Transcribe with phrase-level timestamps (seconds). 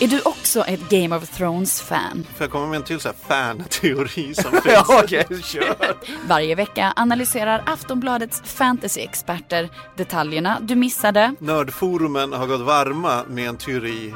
[0.00, 2.26] Är du också ett Game of Thrones-fan?
[2.36, 4.64] Får jag komma med en till så här fan-teori som finns?
[4.66, 5.96] ja, okej, kör!
[6.28, 14.14] Varje vecka analyserar Aftonbladets fantasy-experter detaljerna du missade Nördforumen har gått varma med en teori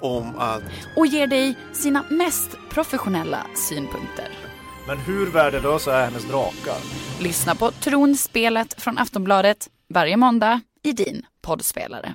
[0.00, 0.62] om att
[0.96, 4.28] och ger dig sina mest professionella synpunkter.
[4.86, 6.76] Men hur värdelösa är hennes drakar?
[7.20, 12.14] Lyssna på Tronspelet från Aftonbladet varje måndag i din poddspelare.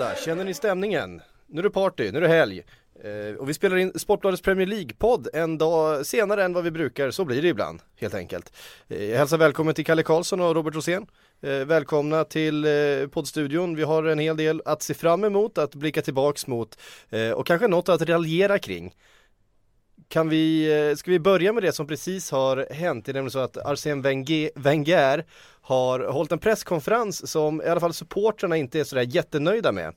[0.00, 1.22] fredag, känner ni stämningen?
[1.46, 2.62] Nu är det party, nu är det helg.
[3.04, 7.10] Eh, och vi spelar in Sportbladets Premier League-podd en dag senare än vad vi brukar,
[7.10, 8.52] så blir det ibland helt enkelt.
[8.88, 11.06] Eh, jag hälsar välkommen till Kalle Karlsson och Robert Rosén.
[11.42, 13.76] Eh, välkomna till eh, poddstudion.
[13.76, 16.78] Vi har en hel del att se fram emot, att blicka tillbaks mot
[17.10, 18.94] eh, och kanske något att raljera kring.
[20.08, 23.04] Kan vi, eh, ska vi börja med det som precis har hänt?
[23.04, 24.02] Det är nämligen så att Arsène
[24.54, 25.24] Wenger
[25.70, 29.94] har hållit en presskonferens som i alla fall supportrarna inte är sådär jättenöjda med.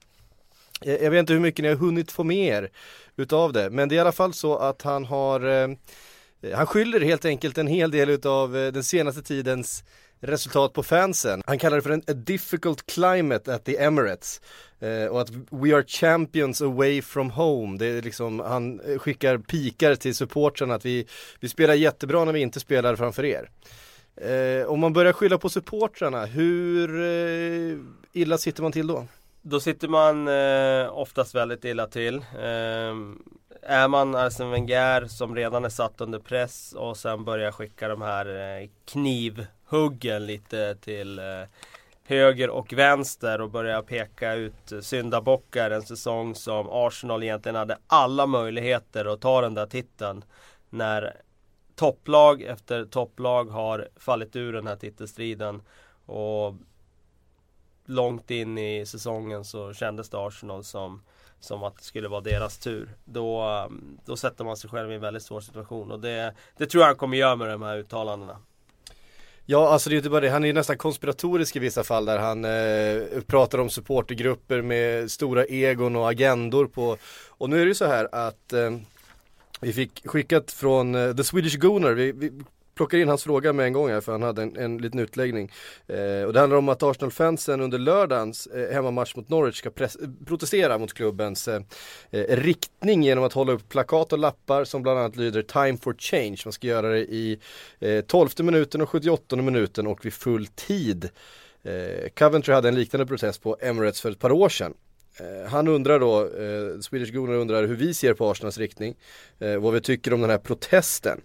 [0.81, 2.71] Jag vet inte hur mycket ni har hunnit få med er
[3.15, 5.67] utav det, men det är i alla fall så att han har eh,
[6.55, 9.83] han skyller helt enkelt en hel del utav eh, den senaste tidens
[10.19, 11.41] resultat på fansen.
[11.45, 14.41] Han kallar det för en a difficult climate at the Emirates.
[14.79, 17.77] Eh, och att we are champions away from home.
[17.77, 21.07] Det är liksom, han eh, skickar pikar till supportrarna att vi,
[21.39, 23.49] vi spelar jättebra när vi inte spelar framför er.
[24.15, 27.77] Eh, om man börjar skylla på supportrarna, hur eh,
[28.11, 29.07] illa sitter man till då?
[29.41, 32.15] Då sitter man eh, oftast väldigt illa till.
[32.15, 32.93] Eh,
[33.61, 38.01] är man Arsene Wenger som redan är satt under press och sen börjar skicka de
[38.01, 38.25] här
[38.61, 41.25] eh, knivhuggen lite till eh,
[42.05, 48.25] höger och vänster och börjar peka ut syndabockar en säsong som Arsenal egentligen hade alla
[48.25, 50.23] möjligheter att ta den där titeln.
[50.69, 51.15] När
[51.83, 55.61] topplag efter topplag har fallit ur den här titelstriden.
[56.05, 56.55] Och
[57.85, 61.03] långt in i säsongen så kändes det Arsenal som,
[61.39, 62.89] som att det skulle vara deras tur.
[63.05, 66.65] Då, um, då sätter man sig själv i en väldigt svår situation och det, det
[66.65, 68.37] tror jag han kommer göra med de här uttalandena.
[69.45, 72.05] Ja, alltså det är inte bara det, han är ju nästan konspiratorisk i vissa fall
[72.05, 77.65] där han eh, pratar om supportergrupper med stora egon och agendor på Och nu är
[77.65, 78.71] det ju så här att eh,
[79.63, 82.31] vi fick skickat från eh, The Swedish Gooner, vi, vi
[82.75, 85.51] plockar in hans fråga med en gång här för han hade en, en liten utläggning.
[85.87, 89.69] Eh, och det handlar om att Arsenal-fansen under lördagens eh, hemmamatch mot Norwich ska
[90.25, 91.61] protestera mot klubbens eh,
[92.11, 95.95] eh, riktning genom att hålla upp plakat och lappar som bland annat lyder Time for
[95.99, 96.37] change.
[96.45, 97.39] Man ska göra det i
[97.79, 101.09] eh, 12 minuten och 78 minuten och vid full tid.
[101.63, 104.73] Eh, Coventry hade en liknande protest på Emirates för ett par år sedan.
[105.19, 108.95] Eh, han undrar då, eh, Swedish Gunnar undrar hur vi ser på Arsenals riktning,
[109.39, 111.21] eh, vad vi tycker om den här protesten.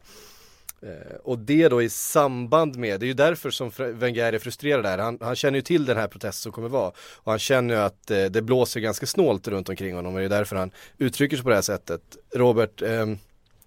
[0.83, 4.85] Eh, och det då i samband med, det är ju därför som Wenger är frustrerad
[4.85, 4.99] där.
[4.99, 6.93] Han, han känner ju till den här protesten som kommer vara.
[7.15, 10.25] Och han känner ju att eh, det blåser ganska snålt runt omkring honom och det
[10.25, 12.01] är därför han uttrycker sig på det här sättet.
[12.35, 13.19] Robert, ehm,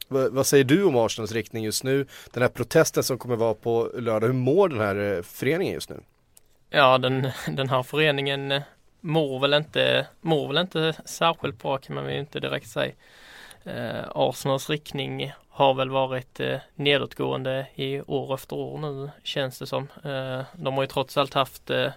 [0.07, 2.05] vad, vad säger du om Arsenals riktning just nu?
[2.31, 5.89] Den här protesten som kommer vara på lördag, hur mår den här eh, föreningen just
[5.89, 5.99] nu?
[6.69, 8.61] Ja, den, den här föreningen eh,
[9.01, 12.93] mår väl inte, mår väl inte särskilt bra kan man väl inte direkt säga.
[13.63, 19.65] Eh, Arsenals riktning har väl varit eh, nedåtgående i år efter år nu känns det
[19.67, 19.87] som.
[20.03, 21.87] Eh, de har ju trots allt haft, eh,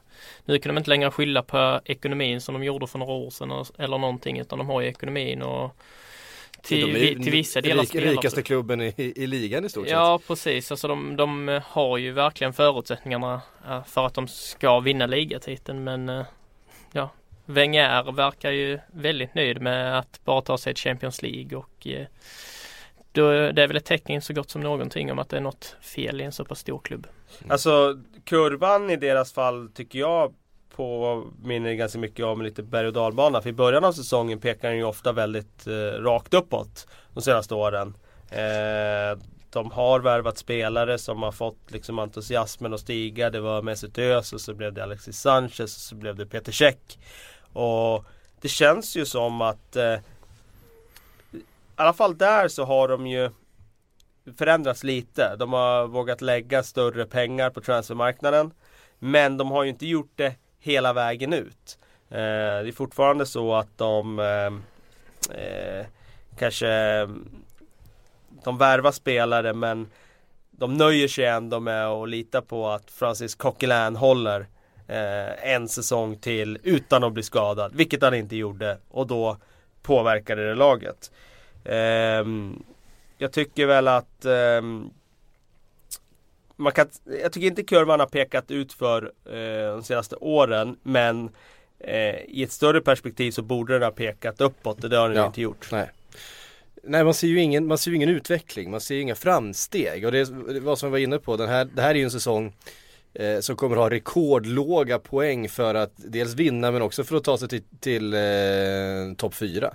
[0.44, 3.50] nu kan de inte längre skylla på ekonomin som de gjorde för några år sedan
[3.50, 5.76] och- eller någonting utan de har ju ekonomin och
[6.62, 9.68] till, De är till vissa delar rik, spelar rikaste klubben i, i, i ligan i
[9.68, 9.92] stort sett.
[9.92, 15.06] Ja precis, alltså de, de har ju verkligen förutsättningarna eh, för att de ska vinna
[15.06, 16.24] ligatiteln men eh,
[16.94, 17.10] ja,
[17.46, 22.06] Wenger verkar ju väldigt nöjd med att bara ta sig till Champions League och eh,
[23.12, 25.76] då, det är väl ett tecken så gott som någonting om att det är något
[25.80, 27.06] fel i en så pass stor klubb.
[27.40, 27.50] Mm.
[27.50, 30.34] Alltså kurvan i deras fall tycker jag
[30.76, 33.42] påminner ganska mycket om lite berg och dalbana.
[33.42, 37.54] För i början av säsongen pekar den ju ofta väldigt eh, rakt uppåt de senaste
[37.54, 37.96] åren.
[38.30, 39.18] Eh,
[39.54, 43.30] de har värvat spelare som har fått liksom entusiasmen att stiga.
[43.30, 46.52] Det var Mesut Özil och så blev det Alexis Sanchez och så blev det Peter
[46.52, 46.98] Cech.
[47.52, 48.04] Och
[48.40, 49.94] det känns ju som att eh,
[51.32, 51.40] i
[51.76, 53.30] alla fall där så har de ju
[54.36, 55.36] förändrats lite.
[55.36, 58.50] De har vågat lägga större pengar på transfermarknaden.
[58.98, 61.78] Men de har ju inte gjort det hela vägen ut.
[62.08, 62.16] Eh,
[62.62, 64.46] det är fortfarande så att de eh,
[65.38, 65.86] eh,
[66.38, 66.68] kanske
[68.44, 69.90] de värvar spelare men
[70.50, 74.40] de nöjer sig ändå med att lita på att Francis Coquelin håller
[74.88, 77.74] eh, en säsong till utan att bli skadad.
[77.74, 79.36] Vilket han inte gjorde och då
[79.82, 81.12] påverkade det laget.
[81.64, 82.24] Eh,
[83.18, 84.62] jag tycker väl att eh,
[86.56, 86.86] man kan,
[87.22, 91.30] jag tycker inte kurvan har pekat ut för eh, de senaste åren men
[91.78, 95.18] eh, i ett större perspektiv så borde den ha pekat uppåt och det har den
[95.18, 95.26] Ja.
[95.26, 95.68] inte gjort.
[95.72, 95.90] Nej.
[96.86, 100.12] Nej man ser ju ingen, man ser ingen utveckling, man ser ju inga framsteg och
[100.12, 102.52] det vad som jag var inne på, den här, det här är ju en säsong
[103.14, 107.38] eh, som kommer ha rekordlåga poäng för att dels vinna men också för att ta
[107.38, 108.20] sig till, till eh,
[109.16, 109.74] topp 4.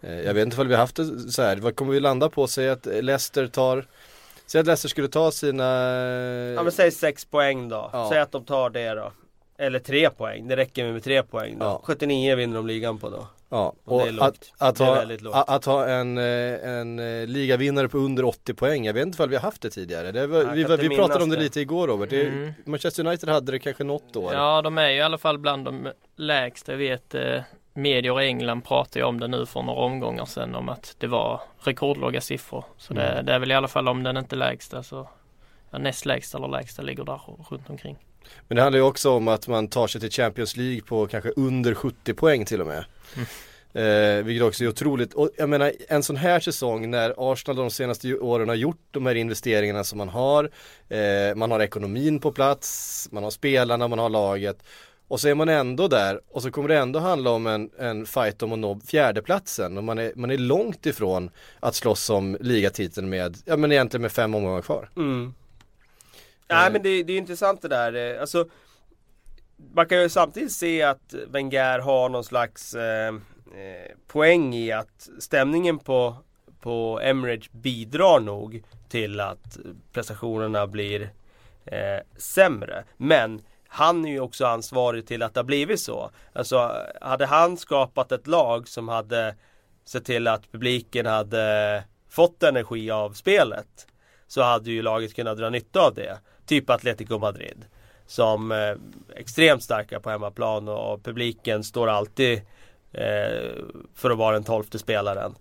[0.00, 2.28] Eh, jag vet inte om vi har haft det så här, vad kommer vi landa
[2.28, 2.46] på?
[2.46, 3.86] Säg att Leicester tar
[4.46, 5.64] Säg att Leicester skulle ta sina
[6.54, 7.90] Ja men säg 6 poäng då.
[7.92, 8.08] Ja.
[8.10, 9.12] Säg att de tar det då.
[9.58, 11.64] Eller 3 poäng, det räcker med, med 3 poäng då.
[11.64, 11.80] Ja.
[11.84, 13.26] 79 vinner de ligan på då.
[13.48, 16.98] Ja, Och och det att, att, Det är ha, att, att ha en, eh, en
[16.98, 20.12] eh, ligavinnare på under 80 poäng, jag vet inte om vi har haft det tidigare.
[20.12, 21.42] Det var, vi, vi pratade om det det.
[21.42, 22.10] lite igår Robert.
[22.10, 22.52] Det, Mm.
[22.64, 24.32] Manchester United hade det kanske något år.
[24.34, 26.72] Ja, de är ju i alla fall bland de lägsta.
[26.72, 27.40] Jag vet eh,
[27.74, 31.06] medier i England pratar ju om det nu för några omgångar sedan om att det
[31.06, 32.64] var rekordlåga siffror.
[32.76, 33.26] Så det, Mm.
[33.26, 35.08] det är väl i alla fall om den inte lägsta så
[35.70, 37.20] ja, näst lägsta eller lägsta ligger där
[37.50, 37.96] runt omkring.
[38.48, 41.30] Men det handlar ju också om att man tar sig till Champions League på kanske
[41.36, 42.84] under 70 poäng till och med.
[43.76, 45.14] Eh, vilket också är otroligt.
[45.14, 49.06] Och jag menar en sån här säsong när Arsenal de senaste åren har gjort de
[49.06, 50.50] här investeringarna som man har.
[50.88, 54.62] Eh, man har ekonomin på plats, man har spelarna, man har laget.
[55.08, 58.06] Och så är man ändå där och så kommer det ändå handla om en, en
[58.06, 59.78] fight om att nå fjärdeplatsen.
[59.78, 61.30] Och man är, man är långt ifrån
[61.60, 64.90] att slåss om ligatiteln med, ja men egentligen med fem omgångar kvar.
[64.96, 65.34] Mm.
[66.48, 68.14] Nej men det, det är intressant det där.
[68.14, 68.48] Eh, Alltså,
[69.74, 73.14] man kan ju samtidigt se att Wenger har någon slags eh,
[73.54, 76.16] eh, poäng i att stämningen på,
[76.60, 79.58] på Emirates bidrar nog till att
[79.92, 81.10] prestationerna blir
[81.64, 82.84] eh, sämre.
[82.96, 86.10] Men han är ju också ansvarig till att det har blivit så.
[86.32, 89.34] Alltså hade han skapat ett lag som hade
[89.84, 93.86] sett till att publiken hade fått energi av spelet
[94.26, 96.18] så hade ju laget kunnat dra nytta av det.
[96.46, 97.64] Typ Atletico Madrid.
[98.06, 98.78] Som är
[99.16, 102.40] extremt starka på hemmaplan och, publiken står alltid
[102.92, 103.52] eh,
[103.94, 105.34] för att vara den tolfte spelaren.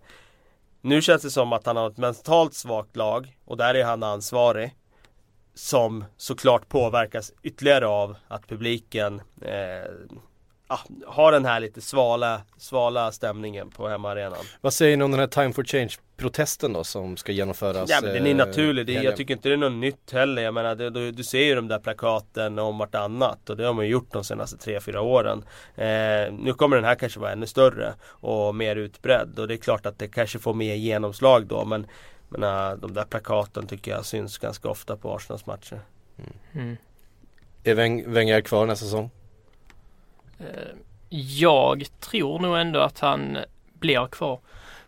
[0.82, 4.04] Nu känns det som att han har ett mentalt svagt lag och där är han
[4.04, 4.76] ansvarig.
[5.54, 9.92] Som såklart påverkas ytterligare av att publiken eh,
[10.68, 14.40] ah, har den här lite svala, svala stämningen på hemmaarenan.
[14.62, 17.90] Vad säger ni om den här Time for Change-protesten då som ska genomföras?
[17.90, 20.42] Ja men den är eh, naturlig, det, jag tycker inte det är något nytt heller.
[20.42, 23.74] Jag menar det, du, du ser ju de där plakaten om vartannat och det har
[23.74, 25.46] man ju gjort de senaste 3-4 åren.
[25.76, 29.58] Eh, nu kommer den här kanske vara ännu större och mer utbredd och det är
[29.58, 31.88] klart att det kanske får mer genomslag då men
[32.30, 35.80] men äh, de där plakaten tycker jag syns ganska ofta på Arsenals matcher.
[36.54, 36.78] Mm.
[37.64, 39.10] Är Weng- Wenger kvar nästa säsong?
[40.40, 40.46] Eh,
[41.10, 43.38] Jag tror nog ändå att han
[43.74, 44.40] blir kvar.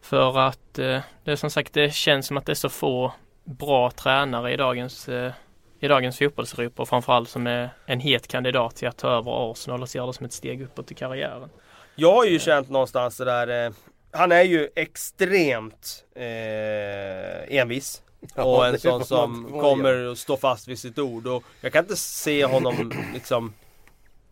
[0.01, 3.13] För att eh, det är som sagt det känns som att det är så få
[3.44, 5.31] bra tränare i dagens, eh,
[5.79, 9.81] i dagens fotbollseuropa och framförallt som är en het kandidat till att ta över Arsenal
[9.81, 11.50] och ser det som ett steg uppåt i karriären.
[11.95, 13.74] Jag har ju känt någonstans det där eh,
[14.12, 18.01] Han är ju extremt eh, envis
[18.36, 21.95] Och en sån som kommer att stå fast vid sitt ord och jag kan inte
[21.95, 23.53] se honom liksom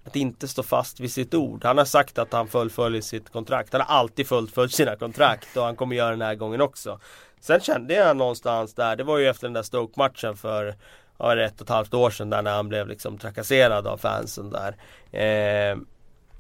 [0.06, 1.64] att inte stå fast vid sitt ord.
[1.64, 3.74] Han har sagt att han fullföljer sitt kontrakt.
[3.74, 7.00] Han har alltid fullföljt sina kontrakt och han kommer göra den här gången också.
[7.40, 10.76] Sen kände jag någonstans där, det var ju efter den där Stoke-matchen för
[11.18, 14.50] ja, ett och ett halvt år sedan där när han blev liksom trakasserad av fansen
[14.50, 14.76] där.
[15.12, 15.78] Eh,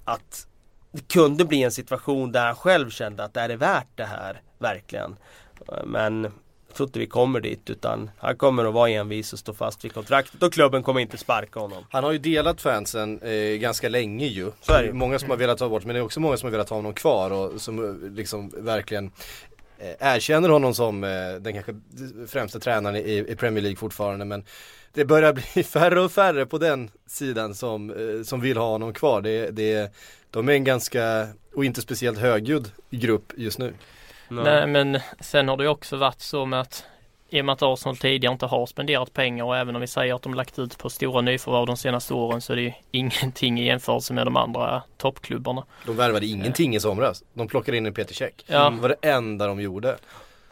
[0.05, 0.47] att
[0.91, 4.41] det kunde bli en situation där han själv kände att det är värt det här,
[4.57, 5.15] verkligen.
[5.83, 6.31] Men
[6.75, 9.93] tror inte vi kommer dit utan han kommer att vara envis och stå fast vid
[9.93, 11.83] kontraktet och klubben kommer inte sparka honom.
[11.89, 14.51] Han har ju delat fansen eh, ganska länge ju.
[14.61, 14.73] Så.
[14.93, 16.77] Många som har velat ta bort men det är också många som har velat ha
[16.77, 19.11] honom kvar och som eh, liksom verkligen
[19.77, 21.75] eh, erkänner honom som eh, den kanske
[22.27, 24.43] främsta tränaren i, i Premier League fortfarande men
[24.95, 28.93] det börjar bli färre och färre på den sidan som, eh, som vill ha honom
[28.93, 29.21] kvar.
[29.21, 29.93] Det, det,
[30.31, 33.73] de är en ganska, och inte speciellt högljudd grupp just nu.
[34.29, 36.85] Nej men sen har det också varit så med att
[37.29, 40.13] i och med att Arsenal tidigare inte har spenderat pengar och även om vi säger
[40.13, 43.59] att de lagt ut på stora nyförvärv de senaste åren så är det ju ingenting
[43.59, 45.65] i jämförelse med de andra toppklubbarna.
[45.85, 47.23] De värvade ingenting i somras.
[47.33, 48.33] De plockade in en Peter Cech.
[48.45, 48.69] Ja.
[48.69, 49.97] Det var det enda de gjorde.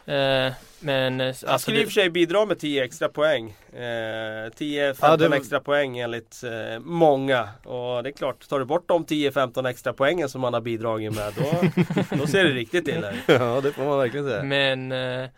[0.06, 3.08] Eh, men eh, Han alltså skulle i och det, för sig bidra med 10 extra
[3.08, 3.54] poäng.
[3.72, 7.48] Eh, 10-15 Ja, det extra poäng enligt eh, många.
[7.64, 11.16] Och det är klart, tar du bort de 10-15 extra poängen som han har bidragit
[11.16, 13.18] med då, då ser det riktigt illa ut.
[13.26, 14.42] Ja det får man verkligen säga.
[14.42, 15.28] men eh,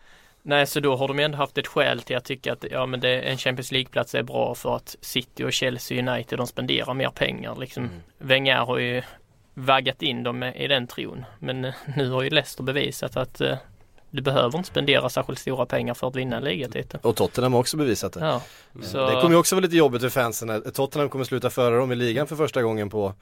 [0.48, 3.00] Nej så då har de ändå haft ett skäl till att tycka att ja, men
[3.00, 7.10] det, en Champions League-plats är bra för att City och Chelsea United de spenderar mer
[7.10, 7.56] pengar.
[7.56, 7.84] Liksom.
[7.84, 8.02] Mm.
[8.18, 9.02] Wenger har ju
[9.54, 11.24] vaggat in dem i den tron.
[11.38, 13.56] Men eh, nu har ju Leicester bevisat att eh,
[14.10, 17.00] du behöver inte spendera särskilt stora pengar för att vinna en ligatitel.
[17.02, 18.20] Och Tottenham har också bevisat det.
[18.20, 18.42] Ja,
[18.82, 20.62] så, Det kommer ju också vara lite jobbigt för fansen.
[20.74, 23.14] Tottenham kommer sluta före dem i ligan för första gången på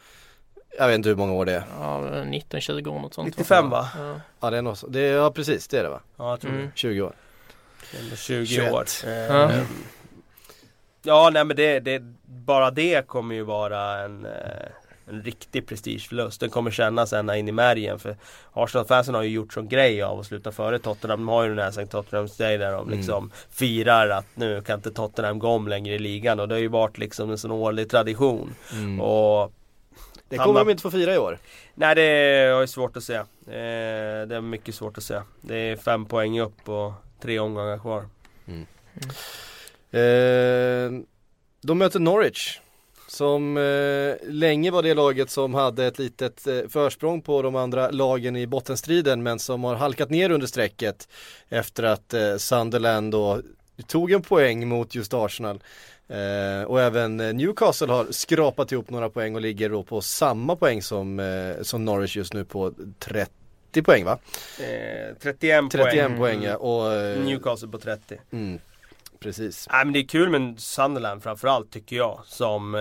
[0.78, 1.64] jag vet inte hur många år det är.
[1.80, 3.26] ja, 19-20 år något sånt.
[3.26, 3.88] 95 va?
[3.98, 4.20] Ja.
[4.40, 4.86] Ja det är nog så.
[4.86, 6.00] Det är, ja precis det är det va?
[6.16, 6.64] Ja, jag tror Mm.
[6.66, 6.70] det.
[6.74, 7.12] 20 år.
[8.00, 8.72] Ändå 20 21.
[8.72, 8.84] år.
[9.06, 9.50] Eh, Ja.
[11.02, 14.32] Ja, nej men det, det, bara det kommer ju vara en, eh,
[15.08, 16.40] en riktig prestigeförlust.
[16.40, 17.99] Den kommer kännas ända in i märgen.
[17.99, 18.16] För
[18.52, 21.20] Arsenal-fansen har ju gjort sån grej av att sluta före Tottenham.
[21.20, 21.82] De har ju den här St.
[21.84, 22.99] Tottenham's Day där de Mm.
[22.99, 26.40] liksom firar att nu kan inte Tottenham gå om längre i ligan.
[26.40, 28.54] Och det har ju varit liksom en sån årlig tradition.
[28.73, 29.00] Mm.
[29.00, 29.52] Och
[30.28, 31.38] Det kommer de inte få fira i år.
[31.75, 33.14] Nej det är svårt att se.
[33.14, 35.20] Eh, det är mycket svårt att se.
[35.40, 36.92] Det är fem poäng upp och
[37.23, 38.08] tre omgångar kvar.
[39.90, 40.90] Eh,
[41.62, 42.61] de möter Norwich.
[43.14, 47.90] Som eh, länge var det laget som hade ett litet eh, försprång på de andra
[47.90, 51.09] lagen i bottenstriden men som har halkat ner under strecket
[51.49, 53.40] efter att eh, Sunderland då
[53.87, 55.62] tog en poäng mot just Arsenal.
[56.09, 60.56] Eh, och även eh, Newcastle har skrapat ihop några poäng och ligger då på samma
[60.56, 63.33] poäng som, eh, som Norwich just nu på 30
[63.85, 64.18] poäng va?
[64.59, 66.18] Eh, 31, 31 poäng.
[66.18, 66.56] poäng, ja.
[66.56, 68.18] och eh, Newcastle på 30.
[68.33, 68.59] mm,
[69.24, 69.68] Precis.
[69.72, 72.20] Nej men det är kul med Sunderland framförallt tycker jag.
[72.26, 72.80] Som, eh,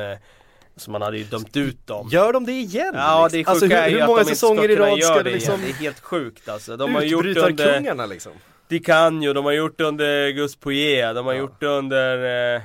[0.75, 2.09] som man hade ju dömt ut dem.
[2.11, 2.91] Gör de det igen?
[2.95, 5.01] Ja det sjuka alltså, hur, är ju hur att många de säsonger i rad göra
[5.01, 5.61] ska det det liksom.
[5.61, 6.77] Det är helt sjukt alltså.
[6.77, 8.31] De har gjort under Utbrytarkungarna liksom?
[8.67, 12.61] Di Canio, de har gjort under Gus Poirier, de har gjort det under eh,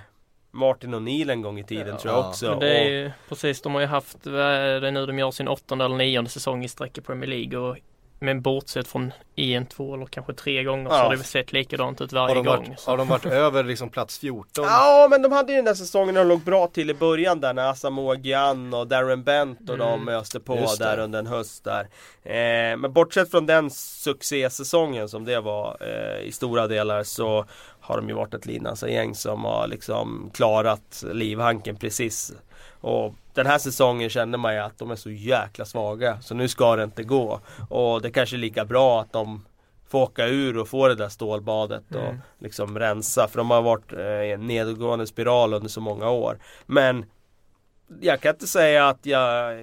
[0.50, 2.28] Martin O'Neill en gång i tiden tror jag Ja.
[2.28, 2.50] också.
[2.50, 5.30] Men det är ju precis, de har ju haft, vad är det nu de gör
[5.30, 7.76] sin åttonde eller nionde säsong i sträck i Premier League och
[8.20, 11.02] men bortsett från en, två eller kanske tre gånger så Ja.
[11.02, 12.56] har det väl sett likadant ut Har varje de, gång.
[12.68, 12.90] varit, Så.
[12.90, 14.64] har de varit över liksom plats 14?
[14.64, 17.40] Ja men de hade ju den där säsongen när de låg bra till i början
[17.40, 20.04] där när Asamoah Gyan och Darren Bent och Mm.
[20.06, 20.84] de öste på Just det.
[20.84, 21.80] där under en höst där.
[22.24, 27.44] Eh, men bortsett från den succésäsongen som det var eh, i stora delar så
[27.80, 32.32] har de ju varit ett lidande gäng som har liksom klarat livhanken precis.
[32.80, 36.48] Och den här säsongen kände man ju att de är så jäkla svaga så nu
[36.48, 37.40] ska det inte gå.
[37.70, 39.44] Och det kanske är lika bra att de
[39.88, 42.18] får åka ur och få det där stålbadet och Mm.
[42.38, 43.28] liksom rensa.
[43.28, 46.38] För de har varit eh, i en nedåtgående spiral under så många år.
[46.66, 47.04] Men
[48.00, 49.54] jag kan inte säga att jag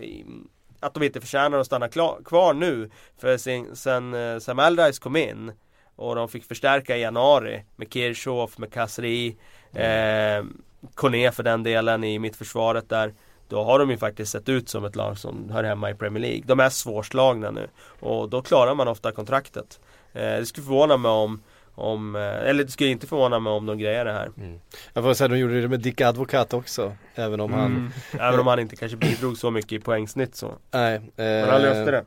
[0.79, 2.89] att de inte förtjänar att stanna klar, kvar nu.
[3.17, 5.51] För sen, sen eh, Sam Allardyce kom in
[5.95, 9.37] och de fick förstärka i januari med Kirchhoff, med Kasri,
[9.73, 10.45] eh,
[10.93, 13.13] Kone för den delen i mittförsvaret där.
[13.47, 16.21] Då har de ju faktiskt sett ut som ett lag som hör hemma i Premier
[16.21, 16.43] League.
[16.45, 17.67] De är svårslagna nu
[17.99, 19.79] och då klarar man ofta kontraktet.
[20.13, 21.41] Eh, det skulle förvåna mig om,
[21.75, 24.31] om eh, eller det skulle inte förvåna mig om de grejer det här.
[24.93, 26.93] Jag får säga de gjorde det med Dick Advocat också.
[27.15, 27.91] Även om han, Mm.
[28.19, 30.51] Även om han inte kanske bidrog så mycket i poängsnitt så.
[30.71, 31.01] nej.
[31.15, 32.05] Men han löste det.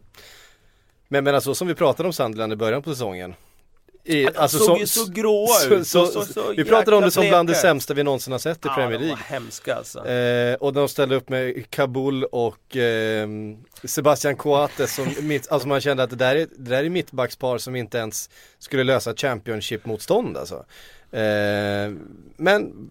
[1.08, 3.34] Men, men alltså som vi pratade om Sunderland i början på säsongen.
[4.10, 5.86] I, Alltså, alltså, såg som- ju så gråa ut.
[5.86, 8.56] så- Så, så, vi pratade om det som bland det sämsta vi någonsin har sett
[8.56, 9.18] i Ja, Premier League.
[9.26, 10.06] hemska alltså.
[10.08, 13.28] Eh, och de ställde upp med Kabul och eh,
[13.84, 17.58] Sebastian Coates som mitt, alltså man kände att det där är, det där är mittbackspar
[17.58, 20.64] som inte ens skulle lösa Championship-motstånd alltså.
[21.12, 21.92] Eh,
[22.36, 22.90] men,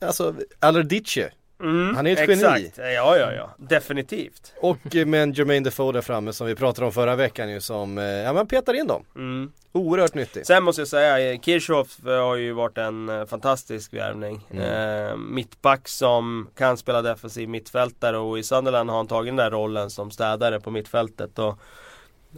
[0.00, 1.30] alltså Alardice
[1.60, 2.78] Mm, han är ett exakt.
[2.78, 2.94] geni.
[2.94, 3.50] Ja, ja, ja.
[3.56, 4.52] Definitivt.
[4.60, 7.60] och eh, med en Jermaine Defoe där framme som vi pratade om förra veckan ju
[7.60, 9.04] som, eh, ja man petar in dem.
[9.16, 9.52] Mm.
[9.72, 10.46] Oerhört nyttigt.
[10.46, 14.46] Sen måste jag säga, eh, Kirchhoff har ju varit en fantastisk värvning.
[14.50, 14.64] Mm.
[14.64, 19.50] Eh, mittback som kan spela defensiv mittfältare och i Sunderland har han tagit den där
[19.50, 21.38] rollen som städare på mittfältet.
[21.38, 21.58] Och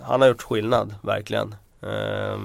[0.03, 1.55] han har gjort skillnad, verkligen.
[1.83, 2.39] Eh,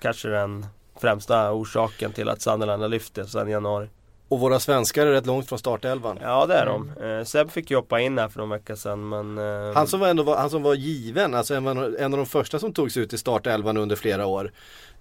[0.00, 0.66] kanske den
[1.00, 3.88] främsta orsaken till att Sunderland har lyft det sedan januari.
[4.32, 6.18] Och våra svenskar är rätt långt från startelvan.
[6.22, 6.90] Ja det är de.
[7.04, 9.38] Eh, Seb fick ju hoppa in här för någon vecka sedan men...
[9.38, 12.26] eh, Han som var ändå han som var given, alltså en, av- en av de
[12.26, 14.52] första som togs ut i startelvan under flera år.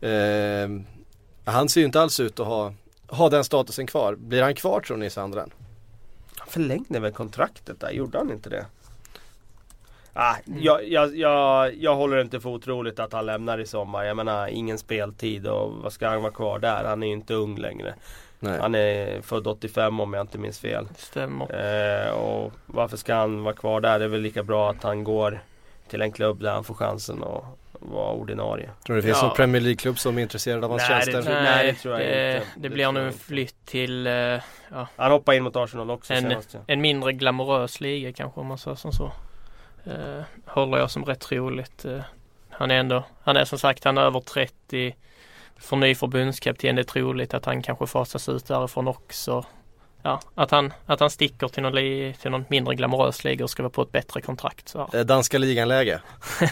[0.02, 0.70] Eh,
[1.46, 2.74] han ser ju inte alls ut att ha,
[3.08, 4.16] ha den statusen kvar.
[4.16, 5.46] Blir han kvar tror ni Sandra?
[6.38, 8.66] Han förlängde väl kontraktet där, gjorde han inte det?
[10.14, 14.04] Ah, jag, jag, jag, jag håller det inte för otroligt att han lämnar i sommar.
[14.04, 16.84] Jag menar ingen speltid och vad ska han vara kvar där?
[16.84, 17.96] Han är ju inte ung längre.
[18.44, 18.60] Nej.
[18.60, 20.88] Han är född 85 om jag inte minns fel.
[20.98, 22.06] Stämmer.
[22.08, 24.00] Eh, och varför ska han vara kvar där?
[24.00, 25.42] Det är väl lika bra att han går
[25.88, 27.44] till en klubb där han får chansen att
[27.80, 28.70] vara ordinarie.
[28.86, 29.28] Tror du det finns Ja.
[29.28, 31.34] någon Premier League-klubb som är intresserad av hans Nej, tjänster?
[31.44, 32.46] nej, det tror jag det, inte.
[32.56, 34.38] Det, Det blir nog en flytt till eh,
[34.96, 36.54] Han hoppade in mot Arsenal också En- senast.
[36.54, 36.60] Ja.
[36.68, 39.12] en mindre glamorös liga kanske om man säger som så.
[39.86, 41.86] Eh, håller jag som rätt troligt.
[41.86, 42.00] Eh,
[42.50, 44.96] han är ändå, han är som sagt han är över 30.
[45.62, 49.46] För ny förbundskapten det är troligt att han kanske fasas ut därifrån också.
[50.04, 53.50] Ja, att han, att han sticker till någon, li, till någon mindre glamorös liga och
[53.50, 54.70] ska vara på ett bättre kontrakt.
[54.70, 56.02] Så, Eh, Danska ligan-läge?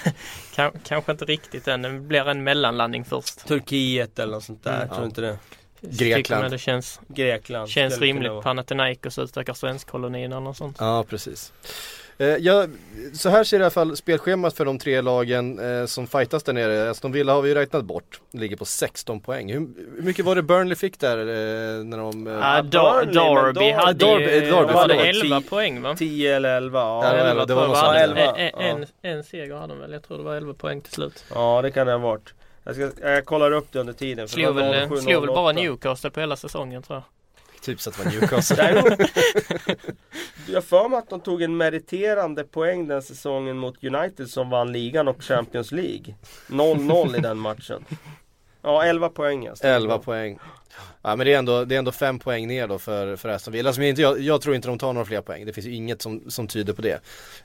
[0.56, 3.48] kan, kanske inte riktigt än, det blir en mellanlandning först.
[3.48, 4.90] Turkiet eller något sånt där, Mm.
[4.90, 5.38] tror du inte det?
[5.82, 6.52] Grekland.
[6.52, 7.70] Det känns, Grekland.
[7.70, 8.44] känns rimligt.
[8.44, 10.78] Panathinaikos utökar svenskkolonin eller något sånt.
[10.80, 11.54] Ja, precis.
[12.22, 12.66] Eh, ja,
[13.14, 16.54] så här ser i alla fall spelschemat för de tre lagen eh, som fightas där
[16.54, 16.90] nere.
[16.90, 18.22] Aston Villa har vi ju räknat bort.
[18.32, 19.52] Ligger på 16 poäng.
[19.54, 19.60] Hur,
[19.96, 22.28] hur mycket var det Burnley fick där eh, när de...
[22.28, 25.24] Eh, Ja, Burnley, Darby- hade Darby- ju, Darby, var det förlåt.
[25.24, 25.96] 11 Tio- poäng va?
[25.96, 27.04] 10 eller 11, ja.
[27.06, 27.98] Ja, Ja, eller det var något sånt.
[27.98, 29.10] Ja, En, en, ja.
[29.10, 31.24] en seger hade de väl, jag tror det var 11 poäng till slut.
[31.64, 32.34] det kan det ha varit.
[32.64, 34.28] Jag, ska, jag kollar upp det under tiden.
[34.28, 35.62] Slog väl, 07, slog väl bara 08.
[35.62, 37.04] Newcastle på hela säsongen tror jag.
[37.62, 38.98] Typ så att det var Newcastle.
[40.48, 44.72] Jag för mig att de tog en meriterande poäng den säsongen mot United som vann
[44.72, 46.16] ligan och Champions League.
[46.48, 47.86] 0-0 i den matchen.
[48.62, 49.54] Ja, 11 poäng ja.
[49.62, 50.40] 11 poäng.
[51.02, 53.54] Ja men det är ändå, det är ändå fem poäng ner då för, för Aston
[53.54, 53.74] Villa.
[53.74, 55.46] Som jag, inte, jag, jag tror inte de tar några fler poäng.
[55.46, 56.94] Det finns ju inget som, som tyder på det.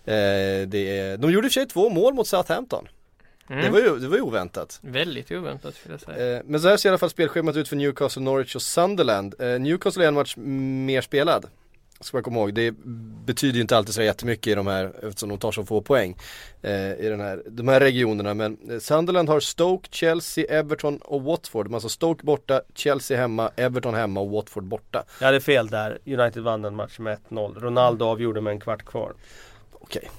[0.04, 2.88] Eh, det är, de gjorde i och för sig två mål mot Southampton.
[3.48, 3.64] Mm.
[3.64, 4.78] Det, var ju, det var ju oväntat.
[4.82, 6.36] Väldigt oväntat skulle jag säga.
[6.36, 9.34] Eh, men så här ser i alla fall spelschemat ut för Newcastle, Norwich och Sunderland.
[9.38, 11.46] Eh, Newcastle är en match mer spelad.
[12.00, 12.54] Ska man komma ihåg.
[12.54, 12.74] Det
[13.26, 16.16] betyder ju inte alltid så jättemycket i de här eftersom de tar så få poäng
[16.62, 18.34] eh, i den här, de här regionerna.
[18.34, 21.66] Men eh, Sunderland har Stoke, Chelsea, Everton och Watford.
[21.66, 25.04] Men alltså Stoke borta, Chelsea hemma, Everton hemma och Watford borta.
[25.18, 25.98] Jag hade fel där.
[26.06, 27.60] United vann den matchen med 1-0.
[27.60, 29.12] Ronaldo avgjorde med en kvart kvar.
[29.72, 30.10] Okej.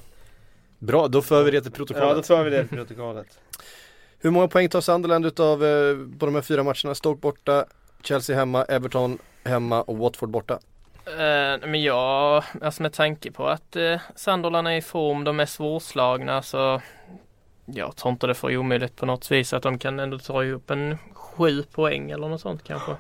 [0.86, 2.16] Bra, då för vi det till Ja, protokollet.
[2.16, 3.28] då tar vi det i protokollet.
[4.20, 6.96] Hur många poäng tar Sunderland utav eh, på de här fyra matcherna?
[6.96, 7.66] Stoke borta,
[8.04, 10.60] Chelsea hemma, Everton hemma och Watford borta.
[11.06, 15.46] Eh, men ja, alltså med tanke på att eh, Sunderland är i form, de är
[15.46, 16.82] svårslagna så
[17.66, 20.72] jag tror inte det får omöjligt på något vis att de kan ändå ta upp
[20.72, 22.96] en sju poäng eller något sånt kanske.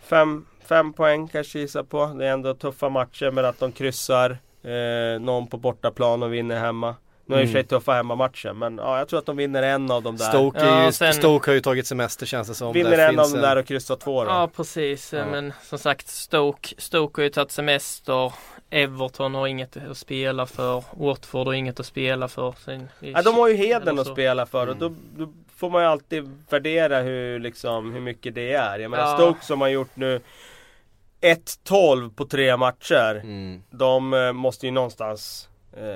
[0.00, 2.06] Fem, fem poäng kanske gissa på.
[2.06, 6.58] Det är ändå tuffa matcher med att de kryssar eh, någon på bortaplan och vinner
[6.60, 6.94] hemma.
[7.30, 7.66] Nu är det i och för sig Mm.
[7.68, 10.24] tuffa hemmamatcher men ja, jag tror att de vinner en av dem där.
[10.28, 12.72] Stoke, Ja, ju, sen- Stoke har ju tagit semester känns det som.
[12.72, 14.30] vinner Där en av dem där och kryssar två då.
[14.30, 15.24] Ja precis, Ja.
[15.26, 18.32] men som sagt Stoke, Stoke har ju tagit semester.
[18.72, 20.84] Everton har inget att spela för.
[20.92, 22.54] Watford har inget att spela för.
[22.64, 23.54] Sen, Ja, de har ju
[23.88, 24.96] eller att spela för och Mm.
[25.16, 28.78] då, då får man ju alltid värdera hur, liksom, hur mycket det är.
[28.78, 29.14] Jag menar Ja.
[29.16, 30.20] Stoke som har gjort nu
[31.20, 33.20] 1-12 på tre matcher.
[33.24, 33.62] Mm.
[33.70, 35.48] De eh, måste ju någonstans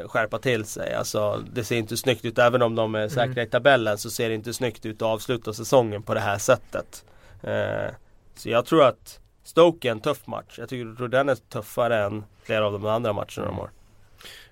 [0.07, 0.95] skärpa till sig.
[0.95, 2.39] Alltså det ser inte snyggt ut.
[2.39, 3.39] Även om de är säkra Mm.
[3.47, 7.05] i tabellen så ser det inte snyggt ut att avsluta säsongen på det här sättet.
[7.43, 7.95] Eh,
[8.37, 10.55] så jag tror att Stoke är en tuff match.
[10.59, 13.71] Jag tycker, tror den är tuffare än flera av de andra matcherna de har.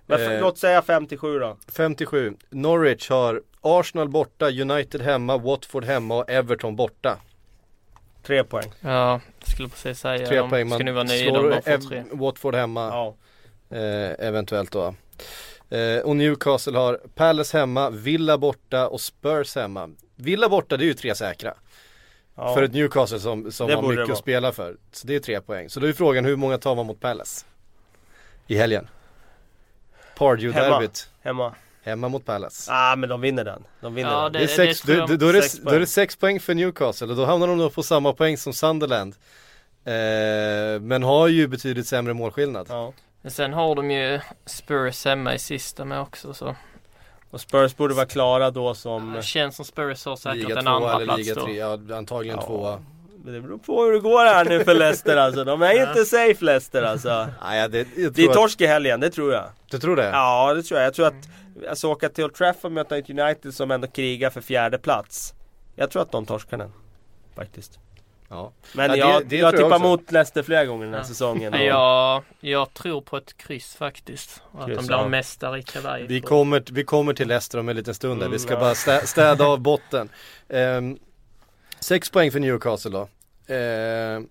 [0.07, 0.41] Men f- Eh.
[0.41, 1.57] låt säga 57 då.
[1.73, 2.37] 57.
[2.51, 7.19] Norwich har Arsenal borta, United hemma, Watford hemma och Everton borta.
[8.23, 8.73] Tre poäng.
[8.81, 10.27] Ja, skulle precis säga.
[10.27, 10.69] Tre de poäng.
[10.69, 12.05] ska Man nu vara nöjda om de får tre.
[12.13, 13.15] Watford hemma Ja.
[13.77, 14.95] eh, eventuellt då.
[15.70, 19.90] Eh, och Newcastle har Palace hemma, Villa borta och Spurs hemma.
[20.16, 21.55] Villa borta det är ju tre säkra.
[22.37, 22.55] ja.
[22.55, 24.77] För ett Newcastle som, som Det har mycket det att spela för.
[24.92, 25.70] Så det är tre poäng.
[25.70, 27.46] Så då är frågan hur många tar man mot Palace?
[28.46, 28.88] I helgen.
[30.16, 31.09] Pardew-derbyt.
[31.20, 31.55] Hemma.
[31.83, 32.72] Hemma mot Palace.
[32.72, 33.64] Ah men de vinner den.
[33.81, 34.33] De vinner Ja, den.
[34.33, 36.16] Det är det sex, tror då, då, då, är det, sex då är det sex
[36.16, 39.14] poäng för Newcastle och då hamnar de då på samma poäng som Sunderland.
[39.85, 42.66] Eh, men har ju betydligt sämre målskillnad.
[42.70, 42.92] Ja.
[43.23, 46.57] Men sen har de ju Spurs hemma i sista med också så.
[47.31, 49.13] Och Spurs borde vara klara då som...
[49.13, 51.45] Det känns som Spurs har säkert Liga en andra eller plats liga då.
[51.45, 52.47] tre, ja antagligen Ja.
[52.47, 52.83] tvåa.
[53.25, 55.45] Men Det beror på hur det går här nu för Leicester alltså.
[55.45, 57.27] De är inte safe Leicester alltså.
[57.43, 59.45] Nej, ja, det, jag Det är torsk i helgen, det tror jag.
[59.71, 60.11] du tror det?
[60.13, 60.87] Ja, det tror jag.
[60.87, 61.15] Jag tror att
[61.71, 65.35] alltså, åka till Old Trafford och möta ett United som ändå krigar för fjärde plats.
[65.77, 66.73] Jag tror att de torskar den.
[67.37, 67.79] Faktiskt.
[68.33, 68.53] Ja.
[68.75, 71.01] Men Ja, det- jag, det jag tror jag tippar mot Leicester flera gånger den här
[71.01, 71.05] Ja.
[71.05, 71.55] säsongen.
[71.55, 74.42] Och- jag, jag tror på ett kryss faktiskt.
[74.53, 75.09] Och att Kryss, de blir ja.
[75.09, 76.07] mästare i kavaj.
[76.07, 78.29] Vi kommer, vi kommer till Leicester om en liten stund där.
[78.29, 78.66] Vi ska Mm, ja.
[78.68, 80.09] bara stä, städa av botten.
[80.49, 80.99] Ehm,
[81.81, 83.09] sex poäng för Newcastle då.
[83.55, 84.29] Ehm,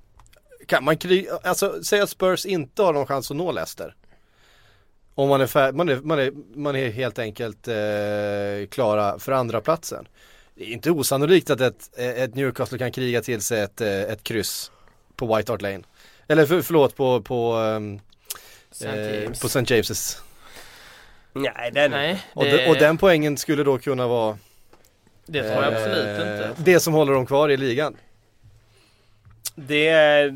[0.68, 3.96] kan man kry, alltså säga att Spurs inte har någon chans att nå Leicester.
[5.16, 9.32] Om man är, fär, man är, man är, man är helt enkelt eh, klara för
[9.32, 10.08] andra platsen.
[10.62, 14.24] Det är inte osannolikt att ett, ett Newcastle kan kriga till sig ett, eh, ett
[14.24, 14.72] kryss
[15.16, 15.82] på White Hart Lane.
[16.28, 17.58] Eller för, förlåt på, på,
[18.72, 18.88] St.
[18.88, 19.40] eh, James.
[19.42, 19.60] på St.
[19.60, 20.18] James's.
[21.34, 21.92] Nej, den...
[21.92, 24.38] Nej, Och, det- de, och den poängen skulle då kunna vara
[25.26, 26.54] Det tror jag absolut Eh, inte.
[26.58, 27.98] Det som håller dem kvar i ligan.
[29.56, 30.34] Det är,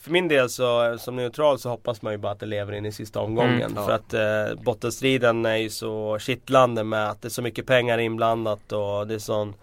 [0.00, 2.86] för min del så som neutral så hoppas man ju bara att det lever in
[2.86, 3.62] i sista omgången.
[3.62, 3.86] Mm, ja.
[3.86, 7.98] För att eh, bottenstriden är ju så kittlande med att det är så mycket pengar
[7.98, 9.54] inblandat och det är sån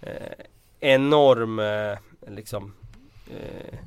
[0.00, 0.10] eh,
[0.80, 2.74] enorm eh, liksom
[3.30, 3.78] eh,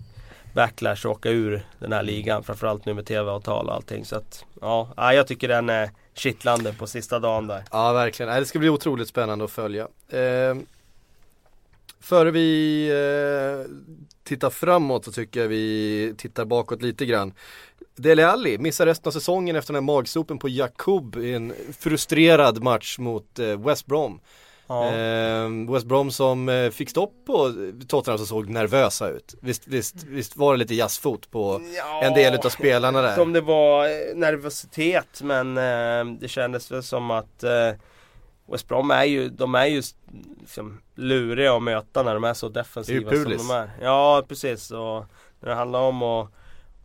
[0.54, 2.44] backlash att åka ur den här ligan.
[2.44, 4.06] Framförallt nu med tv-avtal och allting.
[4.06, 7.64] Så att ja, ja, jag tycker den är kittlande på sista dagen där.
[7.72, 8.40] Ja, verkligen.
[8.40, 9.88] Det ska bli otroligt spännande att följa.
[12.08, 13.72] Eh, före vi eh,
[14.24, 17.34] tittar framåt så tycker jag vi tittar bakåt lite grann.
[17.96, 22.64] Dele Alli missar resten av säsongen efter den här magsopen på Jakob i en frustrerad
[22.64, 24.20] match mot eh, West Brom.
[24.68, 24.94] Ja.
[24.94, 27.54] Eh, West Brom som eh, fick stopp på
[27.88, 29.36] Tottenham som såg nervösa ut.
[29.42, 31.62] Visst, visst, visst var det lite jazzfot på
[32.04, 33.20] en del utav spelarna där?
[33.20, 37.72] Om det var eh, nervositet men eh, det kändes väl som att eh,
[38.52, 39.82] West Brom är ju, de är ju
[40.40, 43.70] liksom, luriga att möta när de är så defensiva Det är ju som de är.
[43.82, 45.06] Ja precis och
[45.40, 46.30] när det handlar om att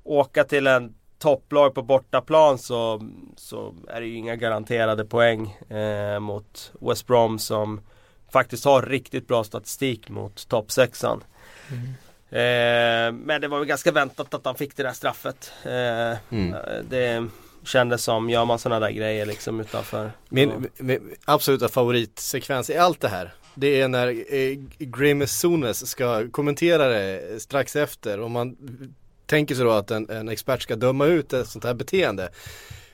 [0.05, 3.03] åka till en topplag på bortaplan så,
[3.37, 7.81] så är det ju inga garanterade poäng eh, mot West Brom som
[8.33, 11.25] faktiskt har riktigt bra statistik mot toppsexan.
[12.31, 15.53] Eh, men det var väl ganska väntat att han fick det där straffet.
[15.65, 16.57] Eh, Mm.
[16.89, 17.29] Det
[17.65, 20.13] kändes som, gör man sådana där grejer liksom utanför.
[20.29, 24.09] Min, min absoluta favoritsekvens i allt det här Det är när
[25.21, 28.57] eh, Sones ska kommentera det strax efter och man
[29.27, 32.29] tänker sig då att en, en expert ska döma ut ett sånt här beteende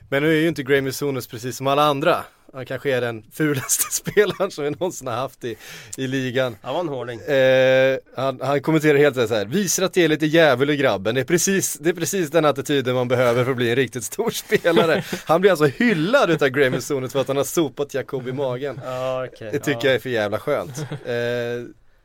[0.09, 2.23] Men nu är ju inte Grimace Sones precis som alla andra
[2.53, 5.57] Han kanske är den fulaste spelaren som vi någonsin har haft i,
[5.97, 7.19] i ligan Han var en hårding.
[7.19, 11.15] Eh, han, han kommenterar helt så här, visar att det är lite djävul i grabben.
[11.15, 14.03] Det är, precis, det är precis den attityden man behöver för att bli en riktigt
[14.03, 15.03] stor spelare.
[15.25, 18.81] Han blir alltså hyllad utav Graham Sonet för att han har sopat Jakob i magen.
[18.85, 19.49] Ja, okej.
[19.51, 20.77] Det tycker jag är för jävla skönt.
[21.05, 21.15] Eh,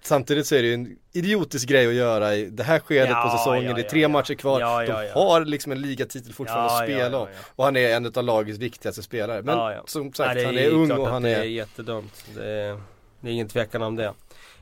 [0.06, 3.22] samtidigt så är det ju en idiotisk grej att göra i det här skedet Ja,
[3.22, 3.64] på säsongen.
[3.64, 4.08] ja, det är tre ja.
[4.08, 4.60] matcher kvar.
[4.86, 7.28] De har liksom en ligatitel fortfarande att spela om.
[7.56, 9.42] Och han är en av lagets viktigaste spelare.
[9.42, 12.24] Men som sagt, Nej, han är ung och han det är är jättedumt.
[12.34, 12.80] Det är,
[13.20, 14.12] det är ingen tvekan om det.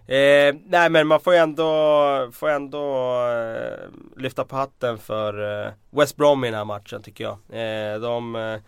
[0.06, 3.78] Eh, nej men man får ändå, får ändå eh,
[4.22, 7.32] lyfta på hatten för eh, West Brom i den här matchen tycker jag.
[7.92, 8.58] Eh, de, eh,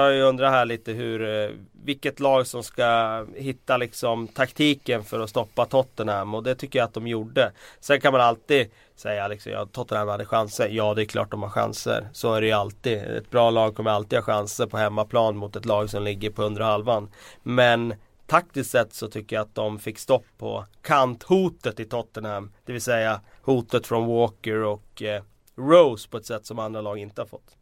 [0.00, 1.50] jag undrar här lite hur, eh,
[1.84, 6.86] vilket lag som ska hitta liksom taktiken för att stoppa Tottenham och det tycker jag
[6.86, 7.52] att de gjorde.
[7.80, 10.68] Sen kan man alltid säga liksom, ja Tottenham hade chanser.
[10.68, 12.08] Ja det är klart de har chanser.
[12.12, 12.98] Så är det ju alltid.
[12.98, 16.42] Ett bra lag kommer alltid ha chanser på hemmaplan mot ett lag som ligger på
[16.42, 17.10] undre halvan.
[17.42, 17.94] Men
[18.26, 22.52] taktiskt sett så tycker jag att de fick stopp på kanthotet i Tottenham.
[22.64, 25.22] Det vill säga hotet från Walker och eh,
[25.56, 27.56] Rose på ett sätt som andra lag inte har fått.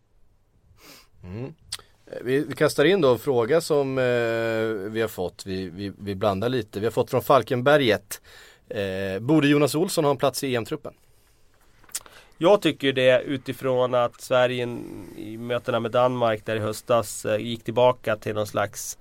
[1.24, 1.54] Mm.
[2.20, 4.04] Vi, kastar in då en fråga som eh,
[4.90, 6.80] vi har fått, vi, vi, vi blandar lite.
[6.80, 8.20] Vi har fått från Falkenberget.
[8.68, 10.94] Eh, borde Jonas Olsson ha en plats i EM-truppen?
[12.38, 14.62] Jag tycker det utifrån att Sverige
[15.16, 18.98] i mötena med Danmark där i höstas eh, gick tillbaka till någon slags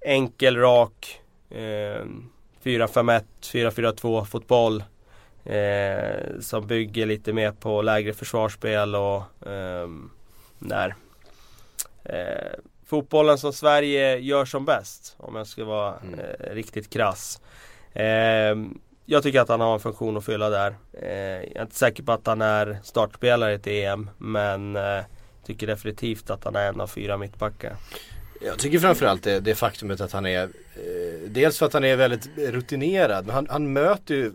[0.00, 2.04] enkel, rak eh,
[2.62, 4.82] 4-5-1, 4-4-2 fotboll.
[5.44, 9.88] Eh, som bygger lite mer på lägre försvarsspel och eh,
[10.58, 10.94] där.
[12.08, 16.20] Eh, fotbollen som Sverige gör som bäst om jag ska vara Mm.
[16.20, 17.40] eh, riktigt krass.
[17.92, 18.56] Eh,
[19.06, 20.74] jag tycker att han har en funktion att fylla där.
[21.02, 25.00] Eh, jag är inte säker på att han är startspelare i ett EM men eh,
[25.46, 27.76] tycker definitivt att han är en av fyra mittbackar.
[28.40, 30.50] Jag tycker framförallt det, det faktumet att han är eh,
[31.28, 34.32] Dels för att han är väldigt rutinerad men han, han möter ju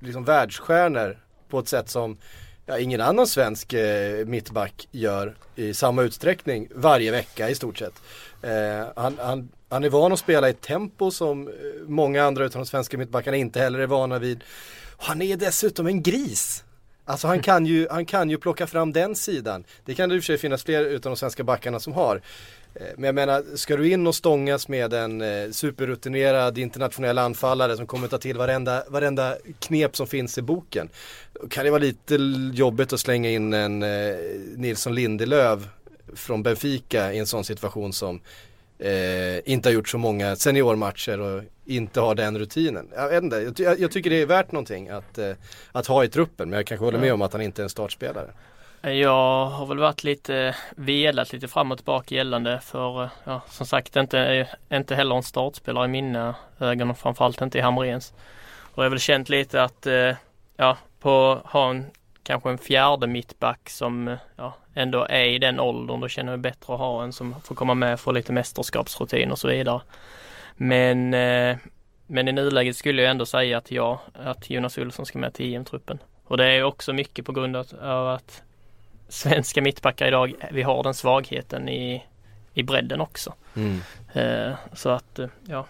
[0.00, 2.18] liksom världsstjärnor på ett sätt som
[2.68, 8.02] ja, ingen annan svensk eh, mittback gör i samma utsträckning varje vecka i stort sett.
[8.42, 11.54] Eh, han, han, han är van att spela i ett tempo som eh,
[11.86, 14.44] många andra utav de svenska mittbackarna inte heller är vana vid.
[14.96, 16.64] Och han är dessutom en gris.
[17.04, 19.64] Alltså han kan, ju, han kan ju plocka fram den sidan.
[19.84, 22.20] Det kan det i och för sig finnas fler utav de svenska backarna som har.
[22.74, 27.76] Eh, Men jag menar, ska du in och stångas med en eh, superrutinerad internationell anfallare
[27.76, 30.88] som kommer ta till varenda, varenda knep som finns i boken.
[31.32, 32.18] Då kan det vara lite
[32.52, 34.16] jobbigt att slänga in en eh,
[34.56, 35.60] Nilsson Lindelöf
[36.14, 38.20] från Benfica i en sån situation som
[38.78, 42.88] eh, inte har gjort så många seniormatcher och inte har den rutinen.
[42.94, 45.18] Jag vet inte, jag, jag, tycker det är värt någonting att,
[45.72, 47.70] att ha i truppen men jag kanske håller med om att han inte är en
[47.70, 48.30] startspelare.
[48.82, 53.96] Jag har väl varit lite velat lite fram och tillbaka gällande för ja, som sagt
[53.96, 58.12] inte, inte heller en startspelare i mina ögon och framförallt inte i Hamrens.
[58.60, 59.86] Och jag har väl känt lite att
[60.56, 61.86] ja, på ha en
[62.22, 66.00] kanske en fjärde mittback som ja, ändå är i den åldern.
[66.00, 69.38] Då känner jag bättre att ha en som får komma med för lite mästerskapsrutin och
[69.38, 69.80] så vidare.
[70.56, 71.10] Men
[72.10, 75.54] men i nuläget skulle jag ändå säga att ja, att Jonas Olsson ska med till
[75.54, 75.98] EM-truppen.
[76.24, 78.42] Och det är också mycket på grund av att
[79.08, 82.04] svenska mittbackar idag, vi har den svagheten i,
[82.54, 83.34] i bredden också.
[83.54, 83.80] Mm.
[84.12, 85.66] Eh, så att, eh, ja,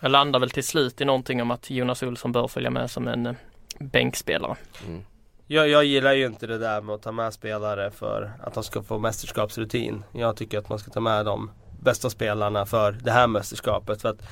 [0.00, 3.08] jag landar väl till slut i någonting om att Jonas Olsson bör följa med som
[3.08, 3.34] en eh,
[3.78, 4.56] bänkspelare.
[4.86, 5.02] Mm.
[5.46, 8.64] Jag, jag gillar ju inte det där med att ta med spelare för att de
[8.64, 10.04] ska få mästerskapsrutin.
[10.12, 11.50] Jag tycker att man ska ta med de
[11.80, 14.02] bästa spelarna för det här mästerskapet.
[14.02, 14.22] För att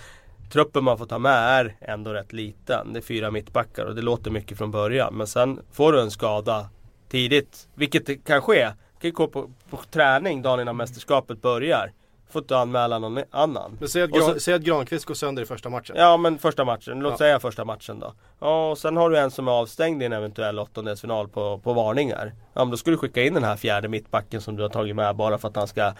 [0.52, 2.92] truppen man får ta med är ändå rätt liten.
[2.92, 5.14] Det är fyra mittbackar och det låter mycket från början.
[5.14, 6.68] Men sen får du en skada
[7.08, 8.70] tidigt, vilket kan ske.
[9.00, 11.92] Du kan gå på, på träning dagen innan mästerskapet börjar.
[12.30, 13.76] Får inte anmäla någon annan.
[13.80, 15.96] Men säg att, Och så- Gran, säg att Granqvist går sönder i första matchen.
[15.98, 17.18] Ja men första matchen, låt Ja.
[17.18, 18.12] säga första matchen då.
[18.40, 21.72] Ja och sen har du en som är avstängd i en eventuell åttondelsfinal på, på
[21.72, 22.34] varningar.
[22.54, 24.96] Ja men då ska du skicka in den här fjärde mittbacken som du har tagit
[24.96, 25.92] med bara för att han ska eh,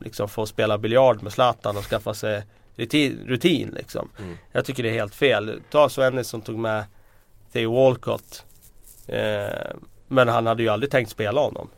[0.00, 2.42] liksom få spela biljard med Zlatan och skaffa sig
[2.76, 4.08] rutin, rutin liksom.
[4.18, 4.36] Mm.
[4.52, 5.60] Jag tycker det är helt fel.
[5.70, 6.84] Ta Svennis som tog med
[7.52, 8.44] Theo Walcott.
[9.12, 9.76] Eh,
[10.08, 11.70] men han hade ju aldrig tänkt spela honom.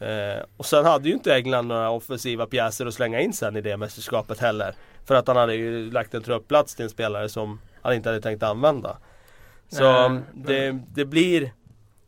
[0.00, 3.60] Eh, och sen hade ju inte England några offensiva pjäser att slänga in sen i
[3.60, 4.74] det mästerskapet heller.
[5.04, 8.20] För att han hade ju lagt en truppplats till en spelare som han inte hade
[8.20, 8.98] tänkt använda.
[9.68, 11.52] Så Nej, det, det blir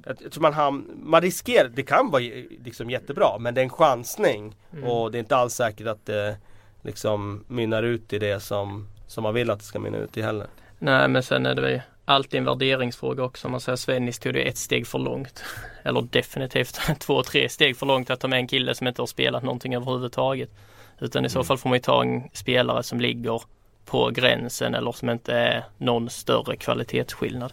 [0.07, 2.23] jag tror man, ham- man riskerar, det kan vara
[2.65, 4.85] liksom jättebra men det är en chansning Mm.
[4.85, 6.37] och det är inte alls säkert att det
[6.83, 10.23] liksom mynnar ut i det som, som man vill att det ska mynna ut i
[10.23, 10.47] heller.
[10.79, 11.81] Nej men sen är det väl
[12.11, 13.49] alltid en värderingsfråga också.
[13.49, 15.45] Om man säger Svennis tog det ett steg för långt.
[15.83, 19.07] Eller definitivt två, tre steg för långt att ta med en kille som inte har
[19.07, 20.51] spelat någonting överhuvudtaget.
[20.99, 23.43] Utan i så fall får man ju ta en spelare som ligger
[23.85, 27.53] på gränsen eller som inte är någon större kvalitetsskillnad.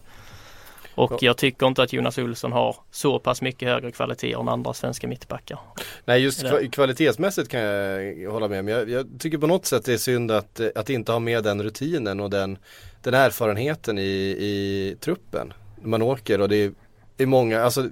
[0.97, 1.17] Och Ja.
[1.21, 5.07] jag tycker inte att Jonas Olsson har så pass mycket högre kvalitet än andra svenska
[5.07, 5.59] mittbackar.
[6.05, 9.85] Nej just kva- kvalitetsmässigt kan jag hålla med men jag, jag tycker på något sätt
[9.85, 12.57] det är synd att, att inte ha med den rutinen och den,
[13.03, 14.01] den erfarenheten i,
[14.39, 15.53] i truppen.
[15.83, 16.71] Man åker och det är,
[17.15, 17.89] det är många, alltså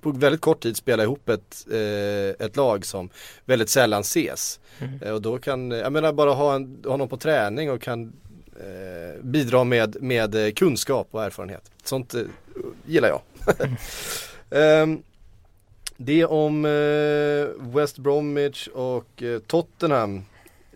[0.00, 3.10] på väldigt kort tid spela ihop ett, eh, ett lag som
[3.44, 4.60] väldigt sällan ses.
[4.78, 5.02] Mm.
[5.02, 8.12] Eh, och då kan, jag menar bara ha, en, ha någon på träning och kan
[8.60, 11.70] eh, bidra med, med eh, kunskap och erfarenhet.
[11.84, 12.22] Sånt eh,
[12.86, 13.20] gillar jag.
[14.82, 15.02] um,
[15.96, 20.24] det om eh, West Bromwich och eh, Tottenham.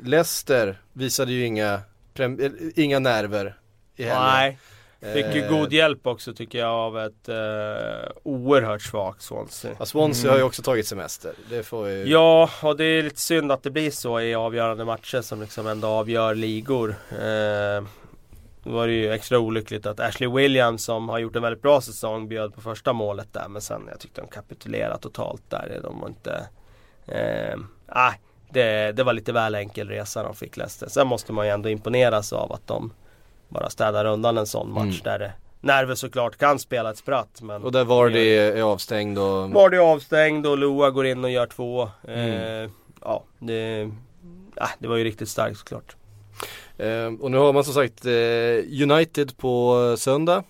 [0.02, 1.80] Leicester visade ju inga,
[2.14, 2.30] eh,
[2.74, 3.58] inga nerver
[3.96, 4.22] i helgen.
[4.22, 4.58] Nej,
[5.00, 9.76] fick ju Eh, god hjälp också tycker jag av ett eh, oerhört svagt Swansea.
[9.78, 11.32] Ja, Swansea har ju också tagit semester.
[11.50, 12.04] Det får ju...
[12.04, 15.66] Ja, och det är lite synd att det blir så i avgörande matcher som liksom
[15.66, 16.94] ändå avgör ligor.
[17.10, 17.84] Eh,
[18.62, 21.80] då var det ju extra olyckligt att Ashley Williams som har gjort en väldigt bra
[21.80, 25.80] säsong bjöd på första målet där men sen jag tyckte de kapitulerade totalt där.
[25.82, 26.46] De var inte...
[27.06, 28.12] Eh, ah,
[28.50, 30.88] det, det var lite väl enkel resa de fick Leicester.
[30.88, 32.92] Sen måste man ju ändå imponeras av att de
[33.50, 35.00] bara städar undan en sån match Mm.
[35.04, 35.32] där det
[35.62, 39.50] Nerver såklart kan spela ett spratt men Och där Vardy är avstängd och...
[39.50, 41.88] Vardy är avstängd och Loa går in och gör två.
[42.08, 42.64] Mm.
[42.64, 42.70] Eh,
[43.02, 43.90] ja, det,
[44.56, 45.96] ah, det var ju riktigt starkt såklart.
[46.78, 50.42] Eh, och nu har man som sagt eh, United på söndag.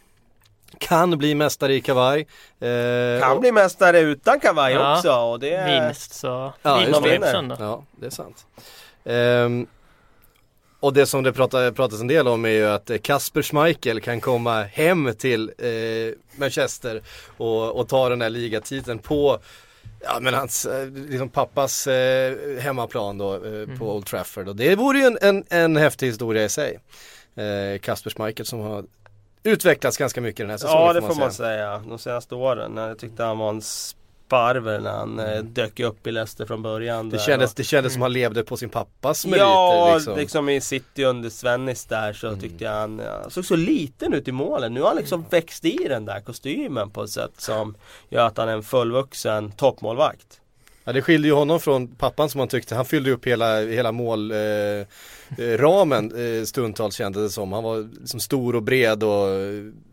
[0.78, 2.26] Kan bli mästare i kavaj.
[2.60, 5.84] Eh, Kan och- bli mästare utan kavaj Ja, också och det är...
[5.84, 7.30] Vinst så Ja, vinner just vi det.
[7.30, 7.56] söndag.
[7.60, 8.46] Ja, det är sant.
[9.04, 9.66] Ehm,
[10.80, 14.62] och det som det pratas en del om är ju att Kasper Schmeichel kan komma
[14.62, 17.02] hem till eh, Manchester
[17.36, 19.38] och, och ta den här ligatiteln på
[20.02, 24.76] Ja men hans, eh, liksom pappas eh, hemmaplan då eh, på Old Trafford och det
[24.76, 26.78] vore ju en, en, en häftig historia i sig.
[27.34, 28.84] Eh, Kasper Schmeichel som har
[29.42, 31.78] utvecklats ganska mycket den här säsongen Ja det får man säga.
[31.88, 32.76] De senaste åren.
[32.76, 33.62] Jag tyckte han var en
[34.30, 37.00] sparver när han eh, dök upp i Leicester från början.
[37.00, 37.10] Mm.
[37.10, 40.16] Det kändes, det kändes som han levde på sin pappas meriter Ja, liksom.
[40.16, 40.48] liksom.
[40.48, 42.40] i City under Svennis där så Mm.
[42.40, 44.74] tyckte jag han ja, såg så liten ut i målen.
[44.74, 47.74] Nu har han liksom växt i den där kostymen på ett sätt som
[48.08, 50.39] gör att han är en fullvuxen toppmålvakt.
[50.90, 53.92] Ja det skilde ju honom från pappan som han tyckte, han fyllde upp hela, hela
[53.92, 54.84] mål eh, eh,
[55.38, 57.52] eh, stundtals kändes det som.
[57.52, 59.28] Han var liksom stor och bred och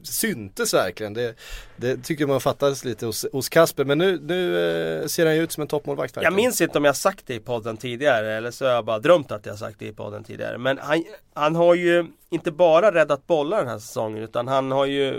[0.03, 1.13] syntes verkligen.
[1.13, 1.35] Det,
[1.75, 4.55] det tycker man fattades lite hos, hos Kasper men nu, nu
[5.01, 7.35] eh, ser han ju ut som en toppmålvakt Jag minns inte om jag sagt det
[7.35, 10.23] i podden tidigare eller så har jag bara drömt att jag sagt det i podden
[10.23, 10.57] tidigare.
[10.57, 14.85] Men han, han har ju inte bara räddat bollar den här säsongen utan han har
[14.85, 15.15] ju eh,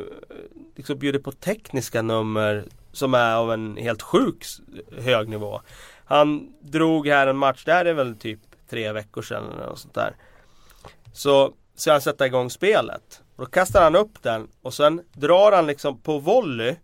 [0.77, 2.64] liksom bjudit på tekniska nummer
[2.99, 4.45] som är av en helt sjuk
[4.99, 5.61] hög nivå.
[6.05, 9.79] Han drog här en match, det här är väl typ tre veckor sedan eller något
[9.79, 10.17] sånt där.
[11.13, 13.23] Så ska han sätta igång spelet.
[13.37, 16.77] Och då kastar han upp den och sen drar han liksom på volley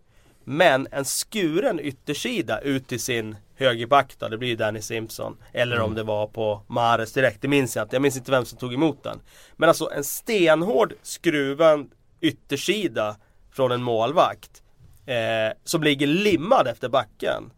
[0.43, 5.37] men en skuren yttersida ut till sin högerback då, det blir ju Danny Simpson.
[5.53, 7.95] Eller om det var på Mahrez direkt, det minns jag inte.
[7.95, 9.19] Jag minns inte vem som tog emot den.
[9.55, 11.89] Men alltså en stenhård skruvad
[12.21, 13.15] yttersida
[13.51, 14.63] från en målvakt.
[15.05, 17.51] Eh, som ligger limmad efter backen.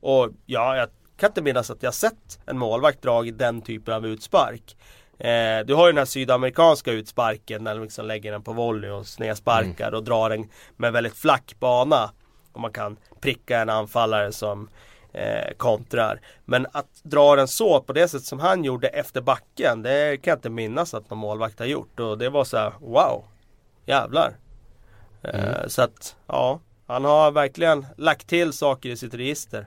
[0.00, 4.06] Och ja, jag kan inte minnas att jag sett en målvakt dragit den typen av
[4.06, 4.76] utspark.
[5.18, 8.90] Eh, du har ju den här sydamerikanska utsparken när de liksom lägger den på volley
[8.90, 12.10] och snedsparkar och drar den med väldigt flack bana.
[12.52, 14.68] Och man kan pricka en anfallare som
[15.12, 16.20] eh, kontrar.
[16.44, 20.30] Men att dra den så på det sätt som han gjorde efter backen, det kan
[20.30, 22.00] jag inte minnas att någon målvakt har gjort.
[22.00, 23.24] Och det var så här, wow,
[23.86, 24.36] jävlar.
[25.22, 29.66] Eh, så att, ja, han har verkligen lagt till saker i sitt register.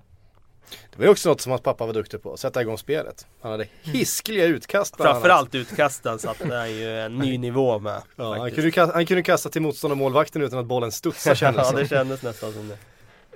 [0.92, 3.28] Det var ju också något som hans pappa var duktig på, sätta igång spelet.
[3.42, 4.98] Han hade hiskliga utkast.
[4.98, 8.02] Framförallt utkasten satte han ju en ny nivå med.
[8.16, 11.70] Ja, han, kunde, ju kasta- han kunde kasta till motståndarmålvakten utan att bollen studsade kändes
[11.74, 12.78] ja, det kändes nästan som det.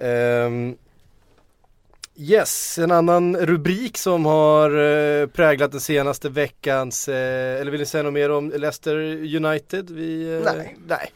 [0.08, 0.78] Ehm,
[2.18, 4.70] Yes, en annan rubrik som har
[5.22, 8.96] eh, präglat den senaste veckans, eh, eller vill ni säga något mer om Leicester
[9.36, 9.90] United?
[9.90, 10.78] Vi, eh, Nej.
[10.88, 11.12] nej.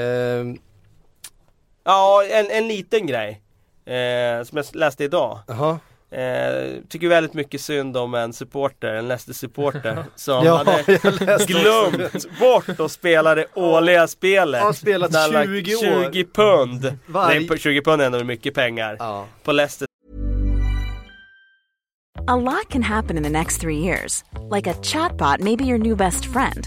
[0.00, 0.58] Ehm,
[1.88, 3.40] Ja, en, en liten grej.
[3.86, 5.38] Eh, som jag läste idag.
[5.48, 5.78] Jaha,
[6.10, 12.80] Eh, tycker väldigt mycket synd om en supporter, en Leicester-supporter som Ja, hade glömt bort
[12.80, 14.76] att spela det årliga spelet.
[14.76, 16.12] Spelat han lagt 20 år.
[16.12, 16.98] 20 pund.
[17.06, 18.96] Varje- Nej, 20 pund är ändå mycket pengar.
[18.98, 19.26] ja.
[19.44, 19.88] På Leicester
[22.26, 24.24] A lot can happen in the next three years.
[24.56, 26.66] Like a chatbot may be your new best friend.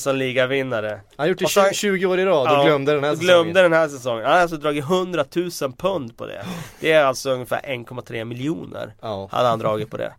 [0.00, 0.88] som ligavinnare.
[0.88, 3.10] Han har gjort det så- 20, 20 år i rad och Ja, glömde den här
[3.10, 3.26] säsongen.
[3.26, 4.24] glömde den här säsongen.
[4.24, 6.44] Han har alltså dragit 100 000 pund på det.
[6.80, 8.94] Det är alltså ungefär 1,3 miljoner.
[9.00, 9.28] Ja.
[9.32, 10.12] Hade han dragit på det.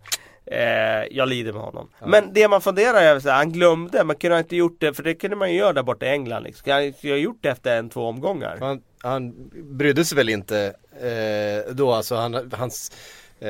[0.51, 1.89] Eh, jag lider med honom.
[2.05, 4.93] Men det man funderar över, så här, han glömde, man kunde ha inte gjort det,
[4.93, 6.43] för det kunde man ju göra där borta i England.
[6.43, 6.71] Liksom.
[6.71, 8.57] Han ha gjort det efter en, två omgångar?
[8.59, 9.33] Han, han
[9.77, 12.91] brydde sig väl inte eh, då alltså, han, hans,
[13.39, 13.49] eh,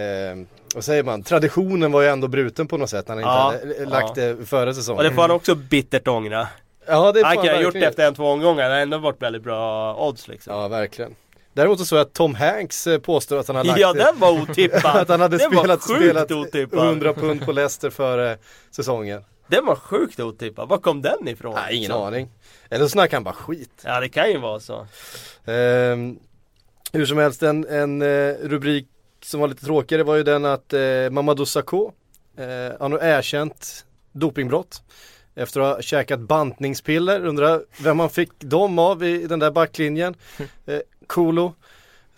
[0.75, 3.67] vad säger man, traditionen var ju ändå bruten på något sätt när han Ja, inte
[3.67, 3.89] hade ja.
[3.89, 4.97] lagt det före säsongen.
[4.97, 6.47] Och det får han också bittert ångra.
[6.87, 9.21] Ja det Han kan ha gjort det efter en, två omgångar, det har ändå varit
[9.21, 10.53] väldigt bra odds liksom.
[10.53, 11.15] Ja verkligen.
[11.53, 14.19] Däremot så såg jag att Tom Hanks eh, påstår att han har lagt Ja, den
[14.19, 14.95] var otippad!
[15.01, 16.87] att han hade den spelat, spelat otippad!
[16.87, 18.37] 100 pund på Leicester före
[18.71, 19.21] säsongen.
[19.47, 21.55] Den var sjukt otippad, var kom den ifrån?
[21.55, 22.03] Nej ingen liksom?
[22.03, 22.29] aning.
[22.69, 23.81] Eller så snackar han bara skit.
[23.85, 24.87] Ja det kan ju vara så.
[25.45, 26.19] Ehm,
[26.93, 28.87] hur som helst en, en eh, rubrik
[29.25, 31.91] som var lite tråkigare var ju den att eh, Mamadou Sakho
[32.37, 32.45] eh,
[32.79, 34.81] Han har erkänt dopingbrott
[35.35, 40.15] Efter att ha käkat bantningspiller, undrar vem han fick dem av i den där backlinjen.
[40.65, 41.53] Eh, Kolo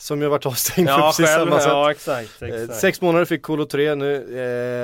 [0.01, 2.79] Som ju varit avstängd för Ja precis själv, samma sätt ja exakt, Eh, exakt.
[2.79, 4.15] Sex månader fick Kolo 3 nu.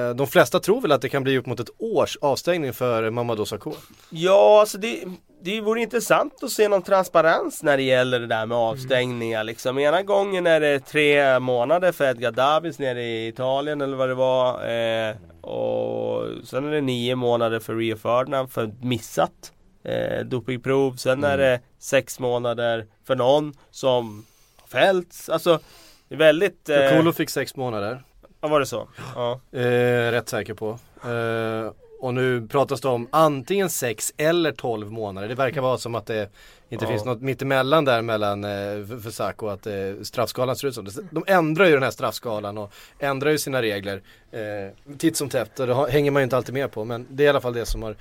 [0.10, 3.10] Eh, de flesta tror väl att det kan bli upp mot ett års avstängning för
[3.10, 3.74] Mamadou Sakho.
[4.10, 5.04] Ja, alltså det,
[5.42, 9.80] det vore intressant att se någon transparens när det gäller det där med avstängningar liksom.
[9.80, 14.16] Ena gången är det tre månader för Edgar Davids nere i Italien eller vad det
[14.16, 14.70] var.
[14.70, 19.52] Eh, och sen är det nio månader för Rio Ferdinand för missat
[19.84, 20.96] eh, dopingprov.
[20.96, 24.26] Sen är det sex månader för någon som
[24.72, 25.30] har fällts.
[25.30, 25.60] Alltså,
[26.10, 26.70] det är väldigt...
[26.70, 28.04] Eh, Kolo fick sex månader.
[28.42, 28.88] ja, var det så?
[29.16, 29.40] Ja.
[29.52, 30.80] Eh, rätt säker på.
[31.04, 35.28] Eh, och nu pratas det om antingen 6 eller 12 månader.
[35.28, 36.30] Det verkar vara som att det
[36.70, 36.92] inte Ja.
[36.92, 38.50] finns något mittemellan där mellan eh,
[39.04, 40.88] för, Sacco att eh, straffskalan ser ut som.
[41.12, 44.02] De ändrar ju den här straffskalan och ändrar ju sina regler
[44.32, 46.86] eh, titt som tätt och det hänger man ju inte alltid med på.
[46.86, 47.96] Men det är i alla fall det som har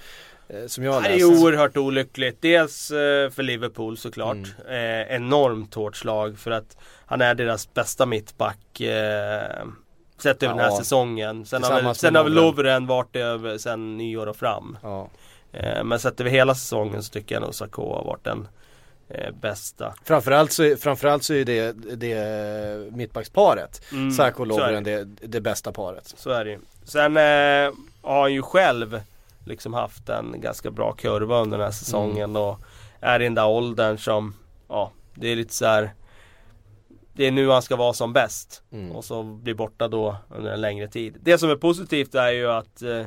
[0.67, 2.43] som jag Det är oerhört olyckligt.
[2.43, 4.37] Dels eh, för Liverpool såklart.
[4.67, 5.01] Mm.
[5.09, 8.81] Eh, enormt hårt slag för att han är deras bästa mittback.
[8.81, 9.67] Eh,
[10.19, 10.79] sett över den här Ja.
[10.79, 11.47] säsongen.
[11.47, 12.87] Sen har sen har Lovren.
[12.87, 14.79] Varit det över sen nyår och fram.
[14.83, 15.09] Ja.
[15.53, 18.49] Eh, men sett över hela säsongen så tycker jag nog Sakho har varit den
[19.09, 19.95] eh, bästa.
[20.05, 23.83] Framförallt så, framförallt så är det, det mittbacksparet.
[23.93, 26.15] Mm, Sacco och Lovren det, det bästa paret.
[26.17, 26.59] Så är det ju.
[26.85, 29.01] Sen eh, har han ju själv
[29.47, 32.43] liksom haft en ganska bra kurva under den här säsongen Mm.
[32.43, 32.59] och
[33.01, 34.35] är i den där åldern som,
[34.69, 35.95] ja, det är lite så här.
[37.13, 38.93] Det är nu han ska vara som bäst Mm.
[38.93, 41.17] och så blir borta då under en längre tid.
[41.23, 43.05] Det som är positivt är ju att eh,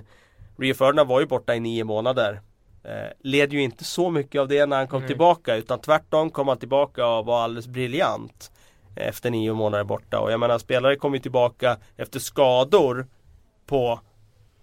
[0.58, 2.42] Rio Ferdinand var ju borta i nio månader.
[2.84, 5.08] Eh, led ju inte så mycket av det när han kom Nej.
[5.08, 8.52] tillbaka utan tvärtom kom han tillbaka och var alldeles briljant
[8.96, 10.20] efter nio månader borta.
[10.20, 13.08] Och jag menar spelare kommer ju tillbaka efter skador
[13.66, 14.00] på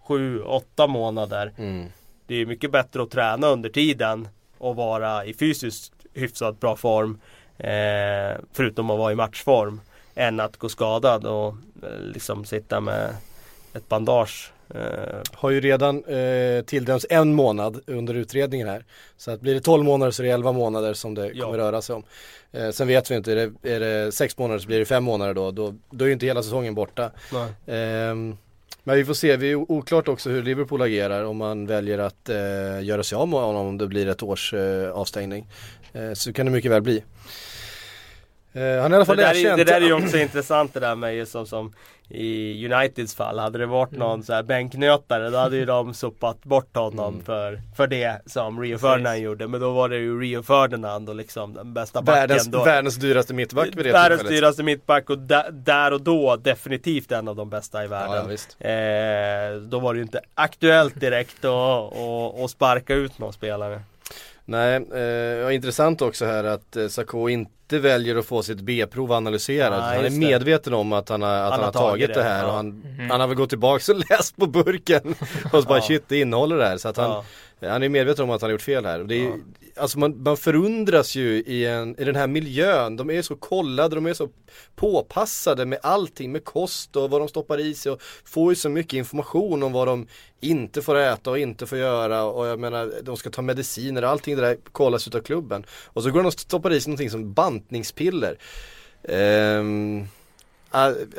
[0.09, 1.52] sju, åtta månader.
[1.59, 1.86] Mm.
[2.26, 4.28] Det är mycket bättre att träna under tiden
[4.59, 7.18] och vara i fysiskt hyfsat bra form.
[7.59, 9.80] Eh, förutom att vara i matchform.
[10.14, 11.48] Än att gå skadad och
[11.82, 13.11] eh, liksom sitta med
[13.74, 14.52] ett bandage.
[14.74, 18.84] Eh, Har ju redan eh, tilldömts en månad under utredningen här.
[19.16, 21.44] Så att blir det 12 månader så är det 11 månader som det Ja.
[21.44, 22.02] kommer röra sig om.
[22.52, 25.04] Eh, sen vet vi inte, är det, är det 6 månader så blir det 5
[25.04, 25.50] månader då.
[25.50, 27.11] Då, då är ju inte hela säsongen borta.
[27.32, 27.76] nej.
[28.87, 32.28] Men vi får se, det är oklart också hur Liverpool agerar om man väljer att
[32.28, 35.47] eh, göra sig av med honom om det blir ett års eh, avstängning.
[35.93, 37.03] Eh, så kan det mycket väl bli.
[38.57, 40.74] Eh, han är i alla Det fall där, är, det där är ju också intressant
[40.74, 41.72] det där med just som, som
[42.09, 43.38] i Uniteds fall.
[43.38, 47.24] Hade det varit någon så här bänknötare då hade ju de sopat bort honom Mm.
[47.24, 49.48] för, för det som Rio Ferdinand gjorde.
[49.48, 52.20] Men då var det ju Rio Ferdinand och liksom den bästa backen.
[52.20, 52.64] Världens, då.
[52.64, 54.40] världens dyraste mittback vid det Världens tillfället.
[54.42, 58.11] dyraste mittback och där, där och då definitivt en av de bästa i Ja, ja,
[58.12, 58.28] världen.
[58.30, 58.57] visst.
[58.61, 63.80] eh, då var det ju inte aktuellt direkt att sparka ut någon spelare.
[64.49, 64.76] Nej,
[65.49, 69.80] eh, intressant också här att eh, Sarko inte väljer att få sitt B-prov analyserat.
[69.80, 70.16] Nej, han är det.
[70.18, 72.47] medveten om att han har, att han har tagit det, här ja.
[72.47, 75.14] och han, han har väl gått tillbaka och läst på burken
[75.53, 75.82] och så bara Ja.
[75.84, 76.76] shit det innehåller det här.
[76.76, 77.24] Så att han,
[77.61, 77.70] Ja.
[77.70, 79.01] han är medveten om att han har gjort fel här.
[79.01, 79.32] Och Det är.
[79.77, 82.97] Alltså man, man förundras ju i, en, i den här miljön.
[82.97, 84.29] De är så kollade, de är så
[84.77, 88.68] påpassade med allting, med kost och vad de stoppar i sig och får ju så
[88.68, 90.07] mycket information om vad de
[90.41, 94.09] inte får äta och inte får göra och jag menar de ska ta mediciner, och
[94.09, 95.64] allting det där kollas utav klubben.
[95.85, 98.39] Och så går de och stoppar i sig någonting som bantningspiller.
[99.09, 100.07] Ehm,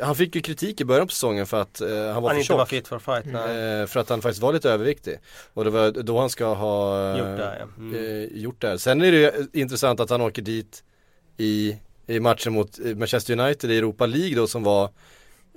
[0.00, 2.36] han fick ju kritik i början på säsongen för att eh, han var Han för
[2.40, 2.68] inte var tjock.
[2.68, 3.24] fit for fight.
[3.26, 3.80] Nej.
[3.80, 5.18] Eh, för att han faktiskt var lite överviktig.
[5.54, 7.66] Och det var då han ska ha eh, Gjort det, ja.
[7.78, 7.94] Mm.
[7.94, 8.68] eh, gjort det.
[8.68, 8.76] här.
[8.76, 10.84] Sen är det ju intressant att han åker dit
[11.36, 14.90] i, i matchen mot eh, Manchester United i Europa League då som var,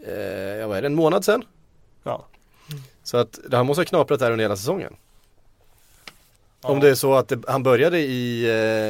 [0.08, 0.14] eh,
[0.60, 1.44] ja vad är det, en månad sen?
[2.04, 2.28] Ja.
[3.04, 4.96] Så att han måste ha knaprat där under hela säsongen.
[6.62, 6.70] Ja.
[6.70, 8.44] Om det är så att det, han började i,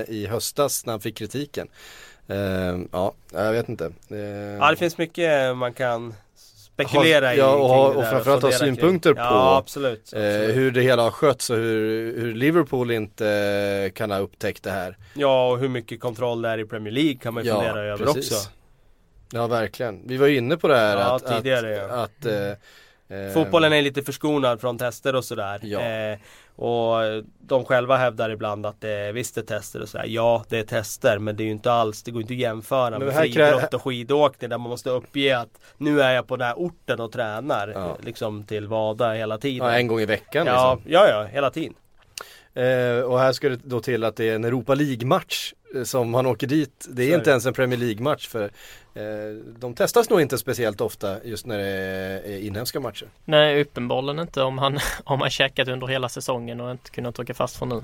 [0.07, 1.67] eh, i höstas när han fick kritiken.
[2.31, 3.85] Eh, ja, jag vet inte.
[4.09, 4.17] Eh,
[4.59, 8.35] Ja det finns mycket man kan spekulera Ha- i ja, och ha- och framförallt ha
[8.51, 8.75] fundera kring.
[8.75, 10.55] synpunkter på, Ja absolut, Eh, absolut.
[10.55, 14.71] hur det hela har skötts och hur, hur Liverpool inte eh, kan ha upptäckt det
[14.71, 14.97] här.
[15.13, 18.05] Ja och hur mycket kontroll det är i Premier League kan man ju fundera över
[18.05, 18.31] precis.
[18.31, 18.49] också
[19.33, 20.01] Ja verkligen.
[20.07, 21.95] Vi var ju inne på det här Ja, att, tidigare, att, ja.
[22.03, 22.25] att
[23.09, 25.59] eh, eh, Fotbollen är lite förskonad från tester och sådär.
[25.63, 25.79] Ja.
[25.79, 26.17] Eh,
[26.55, 30.05] och de själva hävdar ibland att det visst är tester och sådär.
[30.07, 32.99] Ja, det är tester men det är ju inte alls, det går inte att jämföra
[32.99, 36.55] med friidrott och skidåkning där man måste uppge att nu är jag på den här
[36.55, 37.67] orten och tränar.
[37.67, 37.97] Ja.
[38.01, 39.67] Liksom till Vada hela tiden.
[39.67, 40.91] ja, en gång i veckan ja, liksom.
[40.93, 41.73] ja, ja, hela tiden.
[42.53, 46.13] Eh, och här ska det då till att det är en Europa League-match eh, som
[46.13, 46.87] han åker dit.
[46.89, 48.43] Det är är inte ens en Premier League-match för
[48.93, 49.03] eh,
[49.59, 51.69] de testas nog inte speciellt ofta just när det
[52.25, 53.07] är inhemska matcher.
[53.25, 57.33] Nej, uppenbarligen inte om han om han checkat under hela säsongen och inte kunnat åka
[57.33, 57.83] fast för nu.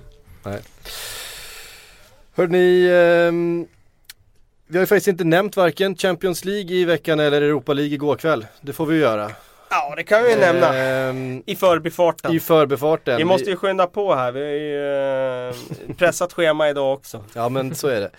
[2.35, 3.67] Hörrni, ehm,
[4.67, 8.15] vi har ju faktiskt inte nämnt varken Champions League i veckan eller Europa League igår
[8.15, 8.45] kväll.
[8.61, 9.31] Det får vi göra.
[9.69, 10.73] Ja, det kan vi nämna.
[10.77, 12.31] Ehm, I förbifarten.
[12.35, 13.17] I förbifarten.
[13.17, 14.31] vi måste ju skynda på här.
[14.31, 17.23] Vi har ju eh, pressat schema idag också.
[17.33, 18.11] Ja men så är det.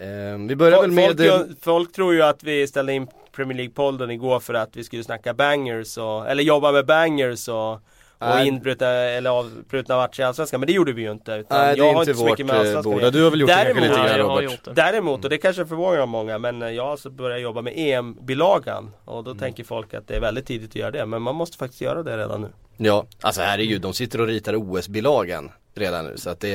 [0.00, 1.30] Ehm, vi börjar väl Folk, med...
[1.30, 5.04] folk, folk tror ju att vi ställde in Premier League-podden igår för att vi skulle
[5.04, 7.80] snacka bangers och, eller jobba med bangers och,
[8.18, 10.60] och inbrutna eller avbrutna matcher i Allsvenskan.
[10.60, 11.32] Men det gjorde vi ju inte.
[11.32, 13.12] Utan Nej det jag är har inte så vårt mycket med eh, Allsvenskan.
[13.12, 14.64] Du har väl gjort det Däremot- lite Ja, grann jag har Robert?
[14.64, 14.72] det.
[14.72, 18.90] Däremot, och det kanske förvånar många, men jag har alltså börjat jobba med EM-bilagan.
[19.04, 21.06] Och då tänker folk att det är väldigt tidigt att göra det.
[21.06, 22.48] Men man måste faktiskt göra det redan nu.
[22.76, 26.54] Ja, alltså herregud, de sitter och ritar OS-bilagan redan nu så att det,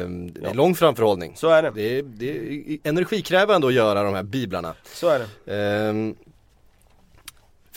[0.00, 1.32] eh, det är lång framförhållning.
[1.36, 1.70] Så är det.
[1.74, 4.74] Det är, det är energikrävande att göra de här biblarna.
[4.92, 5.56] Så är det.
[5.56, 6.14] Ehm,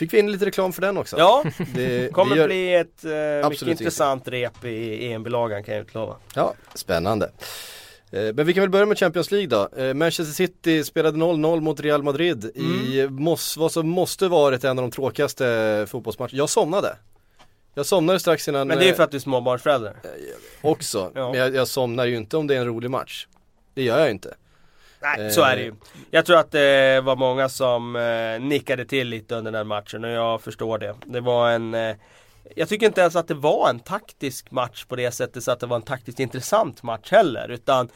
[0.02, 1.18] fick vi in lite reklam för den också?
[1.18, 1.44] Ja,
[1.76, 6.16] det kommer gör- bli ett eh, mycket intressant rep i EM-bilagan kan jag utlova.
[6.36, 7.32] Ja, spännande.
[8.12, 9.70] Eh, Men vi kan väl börja med Champions League då.
[9.84, 13.20] Eh, Manchester City spelade 0-0 mot Real Madrid i Mm.
[13.20, 16.38] mås- vad som måste varit en av de tråkigaste fotbollsmatcherna.
[16.38, 16.96] Jag somnade.
[17.74, 19.94] Jag somnade strax innan Men det är eh, för att du är småbarnsförälder.
[20.62, 21.12] också.
[21.16, 21.30] Ja.
[21.32, 23.28] Men jag, jag somnar ju inte om det är en rolig match.
[23.74, 24.34] Det gör jag inte.
[25.02, 25.74] Nej, så är det ju.
[26.12, 30.10] Jag tror att det var många som eh, nickade till lite under den matchen och
[30.10, 30.96] jag förstår det.
[31.06, 31.96] Det var en eh,
[32.56, 35.60] Jag tycker inte ens att det var en taktisk match på det sättet så att
[35.60, 37.90] det var en taktiskt intressant match heller utan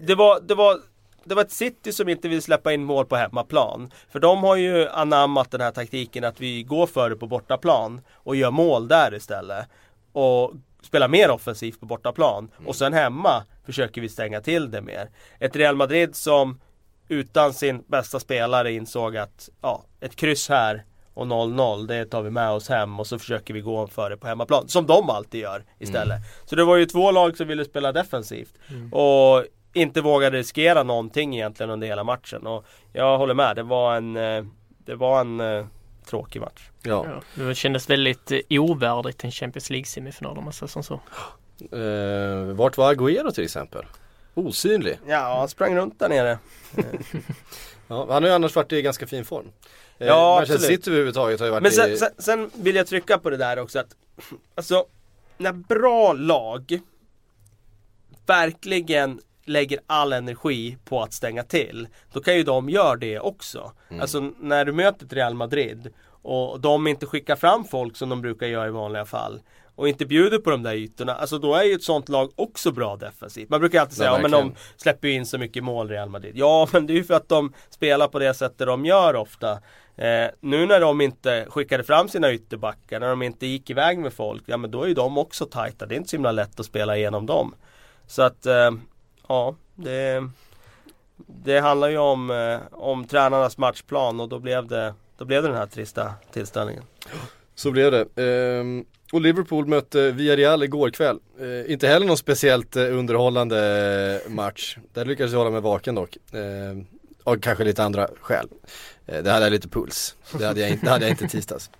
[0.00, 0.80] Det var, det var
[1.24, 3.90] det var ett City som inte vill släppa in mål på hemmaplan.
[4.10, 8.36] För de har ju anammat den här taktiken att vi går före på bortaplan och
[8.36, 9.66] gör mål där istället.
[10.12, 10.52] Och
[10.86, 12.50] spelar mer offensivt på bortaplan.
[12.66, 15.10] Och sen hemma försöker vi stänga till det mer.
[15.38, 16.60] Ett Real Madrid som
[17.08, 20.84] utan sin bästa spelare insåg att ja, ett kryss här
[21.14, 24.26] och 0-0 det tar vi med oss hem och så försöker vi gå före på
[24.26, 24.68] hemmaplan.
[24.68, 26.18] Som de alltid gör istället.
[26.44, 28.54] Så det var ju två lag som ville spela defensivt.
[28.92, 32.46] Och inte vågade riskera någonting egentligen under hela matchen.
[32.46, 34.44] Och jag håller med, det var en, eh,
[34.78, 35.66] det var en eh,
[36.06, 36.70] tråkig match.
[36.82, 37.06] Ja.
[37.34, 41.00] Ja, det kändes väldigt eh, ovärdigt en Champions League-semifinal om man säger som så.
[41.76, 43.84] Eh, vart var Agüero till exempel?
[44.34, 44.98] Osynlig.
[45.06, 46.38] Ja, han sprang runt där nere.
[47.88, 49.46] Ja, han har ju annars varit i ganska fin form.
[49.98, 50.78] Eh, Ja, Manchester absolut.
[50.80, 51.96] City överhuvudtaget har ju varit Men sen, i...
[51.96, 53.96] sen, sen vill jag trycka på det där också att
[54.54, 54.86] Alltså
[55.38, 56.80] När bra lag
[58.26, 63.72] Verkligen lägger all energi på att stänga till Då kan ju de göra det också
[64.00, 65.92] Alltså när du möter Real Madrid
[66.22, 69.40] Och de inte skickar fram folk som de brukar göra i vanliga fall
[69.76, 72.72] och inte bjuder på de där ytorna, alltså då är ju ett sånt lag också
[72.72, 73.50] bra defensivt.
[73.50, 76.08] Man brukar alltid säga, Ja, ja, men de släpper ju in så mycket mål Real
[76.08, 76.32] Madrid.
[76.36, 79.52] Ja, men det är ju för att de spelar på det sättet de gör ofta.
[79.96, 84.12] Eh, nu när de inte skickade fram sina ytterbackar, när de inte gick iväg med
[84.12, 85.86] folk, ja men då är ju de också tajta.
[85.86, 87.54] Det är inte så himla lätt att spela igenom dem.
[88.06, 88.70] Så att, eh,
[89.26, 90.28] ja, det,
[91.16, 95.48] det handlar ju om, eh, om tränarnas matchplan och då blev det, då blev det
[95.48, 96.82] den här trista tillställningen.
[97.54, 98.22] Så blev det.
[98.22, 101.18] Ehm, och Liverpool mötte Villarreal igår kväll.
[101.40, 104.78] Ehm, inte heller någon speciellt eh, underhållande eh, match.
[104.92, 106.16] Där lyckades jag hålla mig vaken dock.
[106.32, 106.86] Ehm,
[107.24, 108.48] och kanske lite andra skäl.
[109.06, 110.16] Eh, det hade jag lite puls.
[110.38, 111.70] Det hade jag inte, hade jag inte tisdags.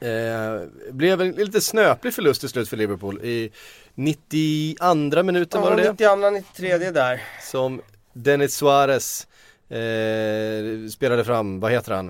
[0.00, 0.60] Eh,
[0.92, 3.50] blev en lite snöplig förlust till slut för Liverpool i
[3.94, 5.92] 92 minuten var det det?
[5.92, 7.22] 92, 93 där.
[7.42, 7.80] Som
[8.12, 9.26] Dennis Suarez
[9.68, 12.08] eh, spelade fram, vad heter han?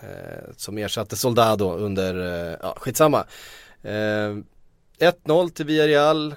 [0.00, 2.14] Eh, som ersatte Soldado under,
[2.50, 3.24] eh, ja skitsamma.
[3.82, 4.36] Eh,
[4.98, 6.34] 1-0 till Villarreal.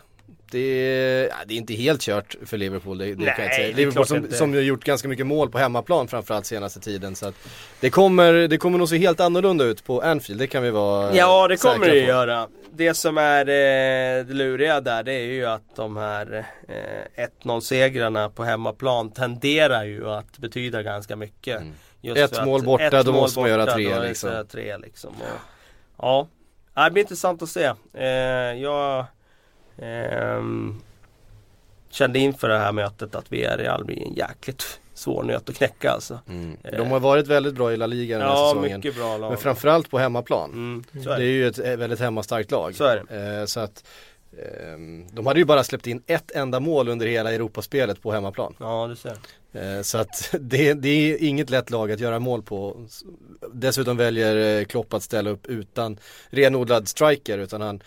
[0.53, 3.55] Det är, det är inte helt kört för Liverpool, det, det kan jag Nej, inte
[3.55, 3.75] säga.
[3.75, 4.35] Liverpool som, inte.
[4.35, 7.15] som gjort ganska mycket mål på hemmaplan framförallt senaste tiden.
[7.15, 7.35] Så att
[7.79, 11.15] det, kommer, det kommer nog se helt annorlunda ut på Anfield, det kan vi vara
[11.15, 12.47] Ja det kommer det göra.
[12.71, 16.45] Det som är eh, det luriga där det är ju att de här
[17.15, 21.61] eh, 1-0 segrarna på hemmaplan tenderar ju att betyda ganska mycket.
[21.61, 21.73] Mm.
[22.01, 24.45] Just Ett mål borta, ett då mål måste man göra tre, liksom.
[24.51, 25.13] tre liksom.
[25.97, 26.27] Och,
[26.75, 27.71] ja, det blir intressant att se.
[27.93, 28.07] Eh,
[28.61, 29.05] jag
[31.89, 36.19] kände inför det här mötet att Villarreal blir en jäkligt svår nöt att knäcka alltså.
[36.29, 36.57] Mm.
[36.77, 38.77] De har varit väldigt bra i La Liga den här Ja, säsongen.
[38.77, 39.29] mycket bra lag.
[39.29, 40.51] Men framförallt på hemmaplan.
[40.51, 42.75] Mm, så Det är ju ett eh, väldigt hemmastarkt lag.
[42.75, 42.87] Så.
[42.89, 43.83] Eh, så att
[44.63, 48.55] ehm, de hade ju bara släppt in ett enda mål under hela Europaspelet på hemmaplan.
[48.59, 49.17] Ja, du ser.
[49.53, 52.85] Eh, så att det, det är inget lätt lag att göra mål på.
[53.53, 55.97] Dessutom väljer eh, Klopp att ställa upp utan
[56.29, 57.81] renodlad striker utan han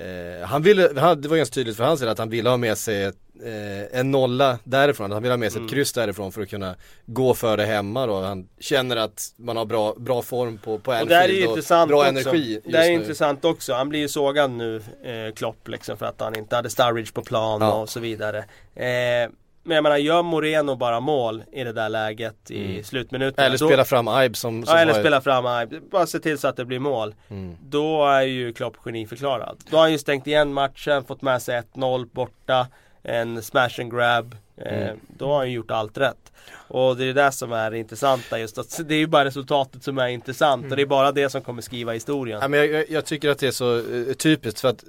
[0.00, 2.56] eh, han ville, han, det var ganska tydligt för hans del att han ville ha
[2.56, 5.66] med sig ett, eh, en nolla därifrån, han ville ha med sig Mm.
[5.66, 6.74] ett kryss därifrån för att kunna
[7.06, 8.20] gå för det hemma då.
[8.20, 11.32] Han känner att man har bra, bra form på, på Och Anfield det här är
[11.32, 12.08] ju intressant bra också.
[12.08, 12.94] energi Det är nu.
[12.94, 13.72] intressant också.
[13.74, 17.22] Han blir ju sågad nu, eh, Klopp liksom för att han inte hade Sturridge på
[17.22, 17.72] plan Ja.
[17.72, 18.38] och så vidare.
[18.74, 19.30] Eh,
[19.62, 22.84] men jag menar, gör Moreno bara mål i det där läget i Mm.
[22.84, 23.46] slutminuterna.
[23.46, 25.80] Eller då- spela fram Ibe som, som Ja, eller spela fram Ibe.
[25.90, 27.14] Bara se till så att det blir mål.
[27.28, 27.56] Mm.
[27.62, 29.56] Då är ju Klopp geniförklarad.
[29.70, 32.66] Då har han ju stängt igen matchen, fått med sig 1-0 borta.
[33.02, 34.36] En smash and grab.
[34.56, 35.00] Eh, Mm.
[35.08, 36.32] Då har han gjort allt rätt.
[36.68, 39.82] Och det är det som är det intressanta just att det är ju bara resultatet
[39.84, 42.38] som är intressant och det är bara det som kommer skriva historien.
[42.42, 44.84] Ja, men jag, jag, jag tycker att det är så eh, typiskt för att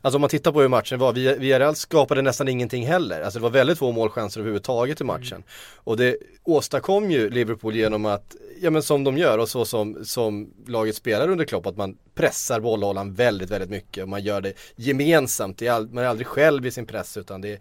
[0.00, 3.20] Alltså om man tittar på hur matchen var, Villarreal skapade nästan ingenting heller.
[3.20, 5.42] Alltså det var väldigt få målchanser överhuvudtaget i matchen.
[5.76, 10.04] Och det åstadkom ju Liverpool genom att, ja men som de gör och så som,
[10.04, 14.02] som laget spelar under Klopp, att man pressar bollhållaren väldigt, väldigt mycket.
[14.02, 17.16] Och man gör det gemensamt, det är all, man är aldrig själv i sin press
[17.16, 17.58] utan det är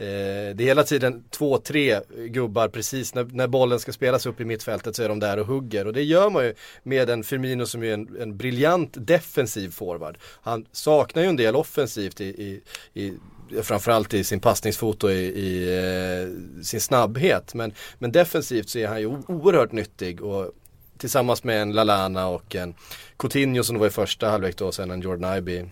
[0.00, 4.40] Eh, det är hela tiden två, tre gubbar precis när, när bollen ska spelas upp
[4.40, 5.86] i mittfältet så är de där och hugger.
[5.86, 10.18] Och det gör man ju med en Firmino som är en, en briljant defensiv forward.
[10.22, 12.60] Han saknar ju en del offensivt i, i,
[13.02, 13.14] i
[13.62, 17.54] framförallt i sin passningsfot och i, i eh, sin snabbhet.
[17.54, 20.52] Men, men defensivt så är han ju oerhört nyttig och
[20.98, 22.74] tillsammans med en Lalana och en
[23.18, 25.70] Coutinho som var i första halvlek då och sen en Jordan Ibe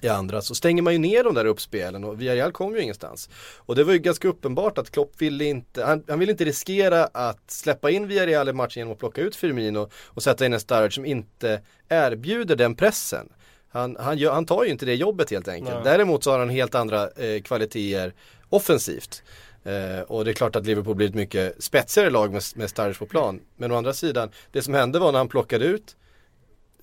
[0.00, 3.30] i andra så stänger man ju ner de där uppspelen och Villarreal kom ju ingenstans.
[3.56, 7.04] Och det var ju ganska uppenbart att Klopp ville inte, han, han ville inte riskera
[7.04, 10.60] att släppa in Villarreal i matchen genom att plocka ut Firmino och sätta in en
[10.60, 13.28] Sturridge som inte erbjuder den pressen.
[13.72, 15.74] Han, han, gör, han tar ju inte det jobbet helt enkelt.
[15.74, 15.84] Nej.
[15.84, 18.12] Däremot så har han helt andra eh, kvaliteter
[18.48, 19.22] offensivt.
[19.64, 22.98] Eh, och det är klart att Liverpool blir ett mycket spetsigare lag med, med Sturridge
[22.98, 23.40] på plan.
[23.56, 25.96] Men å andra sidan, det som hände var när han plockade ut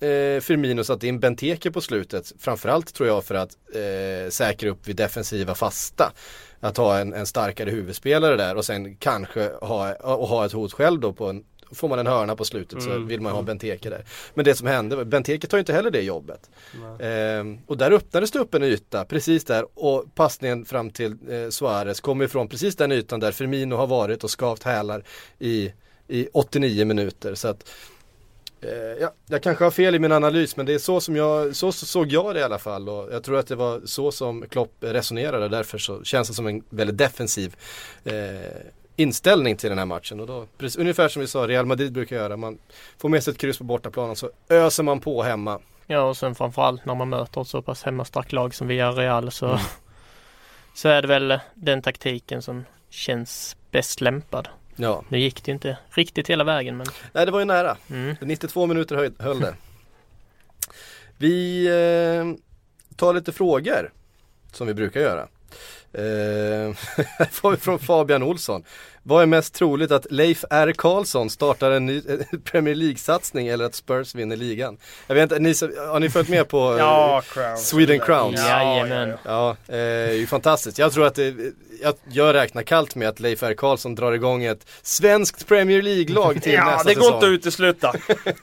[0.00, 2.32] eh, Firmino satte in Benteke på slutet.
[2.38, 6.12] Framförallt tror jag för att eh, säkra upp vid defensiva fasta.
[6.60, 10.72] Att ha en, en starkare huvudspelare där och sen kanske ha, och ha ett hot
[10.72, 13.06] själv då på en får man en hörna på slutet så Mm.
[13.06, 14.04] vill man ha Benteke där.
[14.34, 16.50] Men det som hände, Benteke tar ju inte heller det jobbet.
[17.00, 21.48] Ehm, och där öppnades det upp en yta precis där och passningen fram till eh,
[21.50, 25.02] Suarez kommer ifrån precis den ytan där Firmino har varit och skavt hälar
[25.38, 25.72] i,
[26.08, 27.34] i 89 minuter.
[27.34, 27.70] Så att
[28.62, 31.56] Eh, ja, jag kanske har fel i min analys men det är så som jag,
[31.56, 34.12] så, så såg jag det i alla fall och jag tror att det var så
[34.12, 37.56] som Klopp resonerade därför så känns det som en väldigt defensiv
[38.04, 38.14] eh,
[39.00, 42.16] inställning till den här matchen och då, precis, ungefär som vi sa Real Madrid brukar
[42.16, 42.58] göra, man
[42.98, 45.60] får med sig ett kryss på bortaplan och så öser man på hemma.
[45.86, 49.60] Ja och sen framförallt när man möter ett så pass hemmastarkt lag som Villarreal så,
[50.74, 54.48] så är det väl den taktiken som känns bäst lämpad.
[54.76, 57.76] Ja, Nu gick det inte riktigt hela vägen men nej det var ju nära.
[57.90, 58.16] mm.
[58.20, 59.54] 92 minuter höj, höll det.
[61.18, 62.24] Vi eh,
[62.96, 63.92] tar lite frågor
[64.52, 65.28] som vi brukar göra.
[65.92, 66.74] Eh,
[67.56, 68.64] från Fabian Olsson.
[69.02, 73.64] Vad är mest troligt att Leif R Karlsson startar en ny eh, Premier League-satsning eller
[73.64, 74.78] att Spurs vinner ligan?
[75.06, 75.54] Jag vet inte, ni,
[75.90, 77.68] har ni följt med på eh, Ja, Crowns.
[77.68, 78.40] Sweden Crowns?
[78.48, 79.12] Jajamän.
[79.24, 80.78] Ja, eh, det är ju fantastiskt.
[80.78, 81.34] Jag tror att det,
[81.82, 86.42] jag, jag räknar kallt med att Leif R Karlsson drar igång ett svenskt Premier League-lag
[86.42, 87.14] till Ja, nästa det går säsong.
[87.14, 87.92] inte att utesluta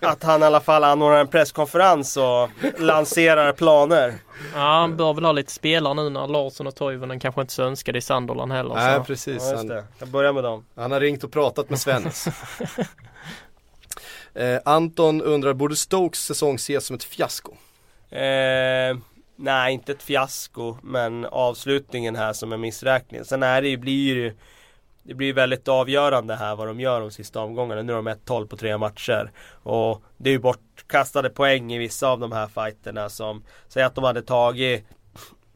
[0.02, 4.14] att han i alla fall anordnar en presskonferens och lanserar planer.
[4.54, 7.64] Ja, han bör väl ha lite spelare nu när Larsson och Toivonen kanske inte så
[7.64, 8.76] önskade i Sunderland heller.
[8.76, 9.04] Nej så.
[9.04, 9.84] precis, Ja, just det.
[10.00, 10.66] Jag börjar med dem.
[10.76, 12.28] han har ringt och pratat med Svennis.
[14.34, 17.52] eh, Anton undrar, borde Stokes säsong ses som ett fiasko?
[18.10, 18.98] Eh,
[19.36, 23.26] nej, inte ett fiasko, men avslutningen här som en missräkning.
[23.26, 24.34] Sen är det ju, blir ju
[25.08, 27.82] det blir väldigt avgörande här vad de gör de sista omgångarna.
[27.82, 29.32] Nu har de 1-12 på tre matcher.
[29.64, 33.96] Och det är ju bortkastade poäng i vissa av de här fighterna som Säg att
[33.96, 34.86] de hade tagit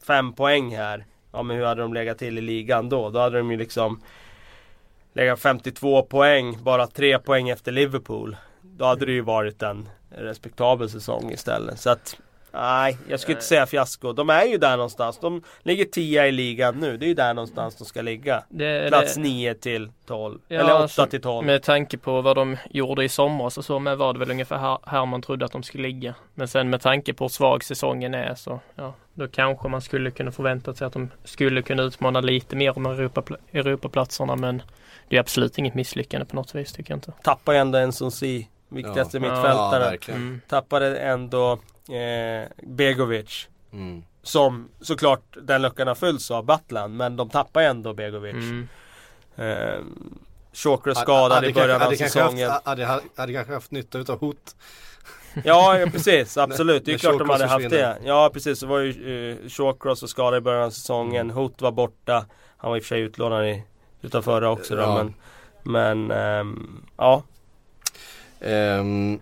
[0.08, 1.06] fem poäng här.
[1.32, 3.10] Ja men hur hade de legat till i ligan då?
[3.10, 4.02] Då hade de ju liksom
[5.14, 8.36] Legat 52 poäng, bara tre poäng efter Liverpool.
[8.62, 11.80] Då hade det ju varit en respektabel säsong istället.
[11.80, 12.18] Så att
[12.54, 14.14] Nej, jag skulle inte säga fiasko.
[14.14, 15.20] De är ju där någonstans.
[15.20, 16.98] De ligger 10 i ligan nu.
[16.98, 18.44] Det är ju där någonstans de ska ligga.
[18.50, 20.40] Det, Plats det, 9 till 12.
[20.48, 21.46] Ja, Eller 8 alltså, till 12.
[21.46, 24.58] Med tanke på vad de gjorde i somras och så med var det väl ungefär
[24.58, 26.16] här, här man trodde att de skulle ligga.
[26.34, 30.12] Men sen med tanke på hur svag säsongen är så ja, då kanske man skulle
[30.12, 34.62] kunna förvänta sig att de skulle kunna utmana lite mer om Europa, Europaplatserna men
[35.12, 37.14] det är absolut inget misslyckande på något vis tycker jag inte.
[37.24, 39.26] Tappar ju ändå en som si Viktigaste Ja.
[39.26, 39.82] Ja, mittfältaren.
[39.82, 40.22] verkligen.
[40.22, 40.42] Mm.
[40.48, 41.52] Tappade ändå
[41.90, 43.48] eh, Begovic.
[43.74, 44.04] Mm.
[44.24, 46.98] Som såklart den luckan har fyllts av Butland.
[46.98, 48.34] Men de tappar ju ändå Begovic.
[48.34, 48.68] Mm.
[49.36, 49.80] Eh,
[50.54, 52.50] Shawcross skadad i början av säsongen.
[52.50, 54.56] Haft, hade, hade, hade kanske haft nytta utav hot.
[55.44, 56.86] Ja, ja precis, absolut.
[56.86, 57.98] Det är klart de hade haft det.
[58.04, 61.30] Ja precis, så var ju eh, Shawcross och skadad i början av säsongen.
[61.30, 62.26] Hoot var borta.
[62.58, 63.64] Han var i och för sig utlånad i
[64.02, 65.04] utav förra också då, Ja.
[65.04, 65.14] men
[65.64, 67.24] Men ehm, ja.
[68.40, 69.20] Um,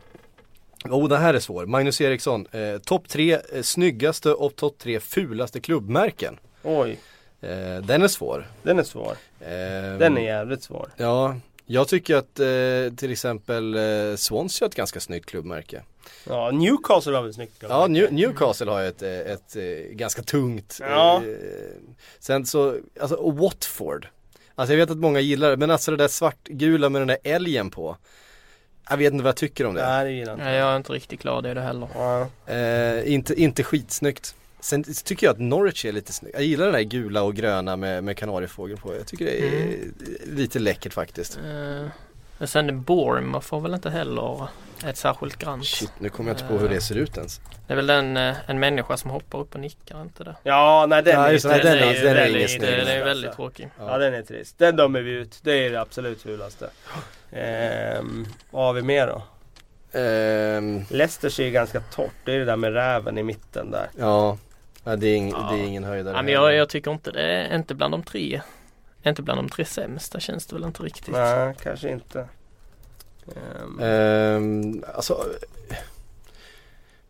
[0.90, 1.66] oh, den här är svår.
[1.66, 2.48] Magnus Eriksson.
[2.52, 6.40] Eh, topp tre eh, snyggaste och topp tre fulaste klubbmärken.
[6.64, 7.00] Oj,
[7.42, 8.48] Eh, den är svår.
[8.64, 9.16] den är svår.
[9.42, 10.90] Ehm, Den är jävligt svår.
[10.98, 15.84] Ja, jag tycker att eh, till exempel eh, Swansea har ett ganska snyggt klubbmärke.
[16.28, 20.22] Ja, Newcastle har väl snyggt Ja, New, Newcastle har ju ett, eh, ett, eh, ganska
[20.22, 20.78] tungt.
[20.82, 21.16] Ja.
[21.26, 21.30] Eh,
[22.20, 24.08] sen så, alltså Watford.
[24.60, 27.18] Alltså jag vet att många gillar det, men alltså det där svartgula med den där
[27.24, 27.98] älgen på.
[28.90, 29.86] Jag vet inte vad jag tycker om det.
[29.86, 31.88] Nej, det gillar inte Nej, jag är inte riktigt glad i det heller.
[31.94, 32.28] Ja.
[32.54, 34.36] Eh, inte, inte skitsnyggt.
[34.60, 36.36] Sen tycker jag att Norwich är lite snyggt.
[36.36, 38.96] Jag gillar den där gula och gröna med, med kanariefågel på.
[38.96, 39.78] Jag tycker det är
[40.36, 41.38] lite läckert faktiskt.
[41.38, 41.88] Eh,
[42.40, 44.48] men sen Bournemouth får väl inte heller
[44.86, 45.66] ett särskilt grant.
[45.66, 47.42] Shit, nu kommer jag inte på hur det ser ut ens.
[47.68, 50.36] Det är väl en, eh, en människa som hoppar upp och nickar, inte det?
[50.44, 51.64] Ja, nej den Ja, är just det, trist.
[51.64, 52.62] den är- den är trist, snygg.
[52.70, 53.06] Det, det är alltså.
[53.06, 53.70] väldigt tråkig.
[53.80, 54.58] Ja den är trist.
[54.58, 55.40] Den dömer vi ut.
[55.44, 56.70] Det är det absolut fulaste.
[57.32, 59.22] Ehm, vad har vi mer då?
[60.00, 62.12] Ehm, Leicester ser ju ganska torrt.
[62.26, 63.88] Det är det där med räven i mitten där.
[64.00, 64.38] ja,
[64.84, 65.50] ja det, är ing, Ja.
[65.52, 66.16] det är ingen höjdare.
[66.16, 68.42] Ja, men jag, jag tycker inte det är inte bland de tre.
[69.04, 71.14] Inte bland de tre sämsta känns det väl inte riktigt.
[71.14, 72.28] Nej, kanske inte.
[73.36, 75.26] Ehm, Ehm, alltså,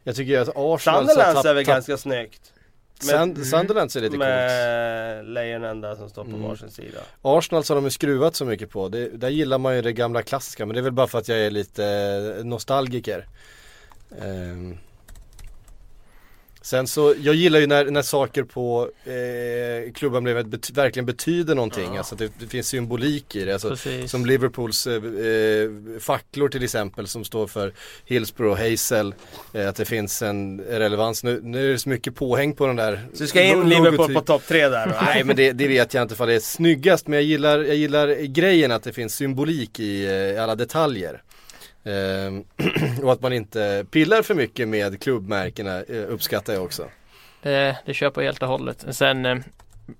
[0.03, 2.53] jag tycker att Arsenal Sunderlands så är väl ganska snyggt.
[2.99, 4.19] Sand, Sunderland ser lite coolt.
[4.19, 6.41] Med lejonen där som står på Mm.
[6.43, 6.99] varsin sida.
[7.21, 8.89] Arsenal så har de ju skruvat så mycket på.
[8.89, 11.27] Det, där gillar man ju det gamla klassiska men det är väl bara för att
[11.27, 13.27] jag är lite nostalgiker.
[14.21, 14.77] Ehm.
[16.61, 21.89] Sen så, jag gillar ju när, när saker på eh, klubbemblemet bety- verkligen betyder någonting.
[21.91, 21.97] Ja.
[21.97, 23.53] Alltså det, det finns symbolik i det.
[23.53, 24.11] Alltså, Precis.
[24.11, 27.73] som Liverpools eh, eh, facklor till exempel som står för
[28.05, 29.13] Hillsborough och Hazel.
[29.53, 31.23] Eh, att det finns en relevans.
[31.23, 33.07] Nu, nu är det så mycket påhäng på den där.
[33.13, 34.97] Så du ska in Liverpool på topp tre där?
[35.05, 37.75] Nej men det, det vet jag inte för det är snyggast men jag gillar, jag
[37.75, 40.05] gillar grejen att det finns symbolik i
[40.35, 41.21] eh, alla detaljer.
[41.83, 42.43] Ehm,
[43.03, 46.89] och att man inte pillar för mycket med klubbmärkena eh, uppskattar jag också.
[47.41, 48.85] Det, det köper jag helt och hållet.
[48.89, 49.37] Sen eh,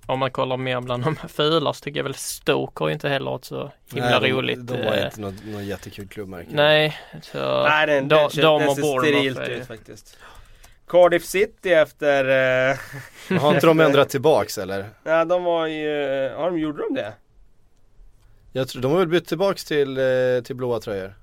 [0.05, 3.35] om man kollar mer bland de fula så tycker jag väl Stoke har inte heller
[3.35, 4.67] ett så himla Nej, roligt.
[4.67, 6.49] De, de var eh, inte något, något jättekul klubbmärke.
[6.51, 10.17] Nej, så Nej den, de, den, de den och ser Bournemouth sterilt är- ut faktiskt.
[10.87, 12.25] Cardiff City efter...
[13.29, 14.89] Eh, Har inte de ändrat tillbaks eller?
[15.03, 15.89] ja, de var ju...
[16.37, 17.13] Ja, de gjorde de det?
[18.51, 19.99] Jag tror, de har väl bytt tillbaks till,
[20.45, 21.13] till blåa tröjor?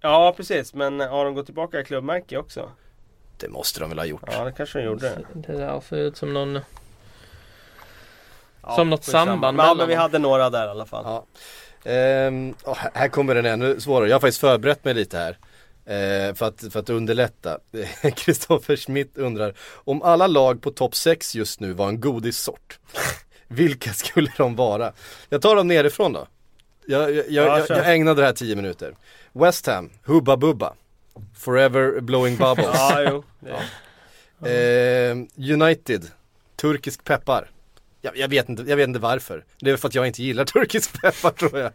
[0.00, 2.70] Ja precis, men har de gått tillbaka i klubbmärke också?
[3.36, 4.22] Det måste de väl ha gjort?
[4.26, 5.18] Ja det kanske de gjorde.
[5.32, 6.60] Det där ser ut som någon
[8.62, 11.04] Ja, Som något samband men, ja, mellan men vi hade några där i alla fall.
[11.04, 11.24] Ja.
[11.90, 12.54] Ehm,
[12.94, 14.08] här- kommer den ännu svårare.
[14.08, 15.38] Jag har faktiskt förberett mig lite här.
[15.84, 17.58] Eh, för, att, för att underlätta.
[18.16, 22.78] Kristoffer Schmidt undrar om alla lag på topp 6 just nu var en godissort.
[23.48, 24.92] Vilka skulle de vara?
[25.28, 26.26] Jag tar dem nerifrån då.
[26.86, 28.94] Jag, jag, jag, jag ägnade det här 10 minuter.
[29.32, 30.74] West Ham, Hubba Bubba.
[31.34, 32.66] Forever blowing bubbles.
[32.76, 33.24] Ja, jo.
[33.40, 36.10] Det, Ehm, United,
[36.56, 37.48] turkisk peppar.
[38.02, 39.44] Jag, jag, vet inte, jag vet inte varför.
[39.60, 41.72] Det är för att jag inte gillar turkisk peppar tror jag.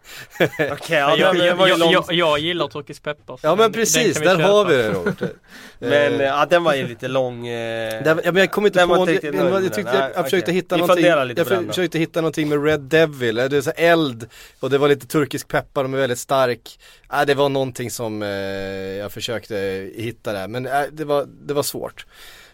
[0.71, 3.39] Okej, ja, jag, den jag, jag, gillar turkisk peppar.
[3.43, 4.77] Ja men den- precis, den där vi har köpa.
[4.77, 5.21] vi det Robert.
[5.79, 7.47] Men Eh, ja, den var ju lite lång.
[7.47, 9.73] Eh, där, ja, men jag kommer inte den var på, inte jag, riktigt jag, jag,
[9.73, 10.01] tyckte den.
[10.01, 13.45] jag, jag försökte hitta någonting, jag för, den försökte hitta någonting med Red Devil, eh,
[13.45, 16.79] det är så eld och det var lite turkisk peppar, de är väldigt stark.
[17.13, 21.53] Äh, det var någonting som eh, jag försökte hitta där, men äh, det, var, det
[21.53, 22.05] var svårt.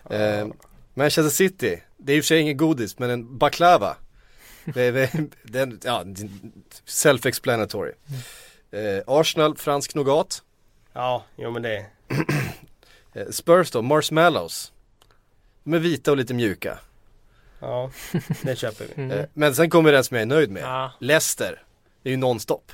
[0.10, 0.48] Eh,
[0.94, 3.96] Manchester City, det är i och för sig ingen godis, men en baklava.
[4.66, 5.10] Det är,
[5.44, 6.04] den, ja,
[6.86, 7.92] self-explanatory.
[8.72, 10.44] Eh, Arsenal, fransk nougat.
[10.94, 11.86] Ja, jo men det.
[13.14, 14.72] Eh, Spurs då, marshmallows.
[15.64, 16.78] De är vita och lite mjuka.
[17.60, 17.92] Ja,
[18.42, 18.94] det köper vi.
[19.04, 19.20] Mm.
[19.20, 20.64] Eh, Men sen kommer den som jag är nöjd med.
[20.64, 20.92] Ja.
[21.00, 21.64] Leicester.
[22.04, 22.72] Det är ju nonstop.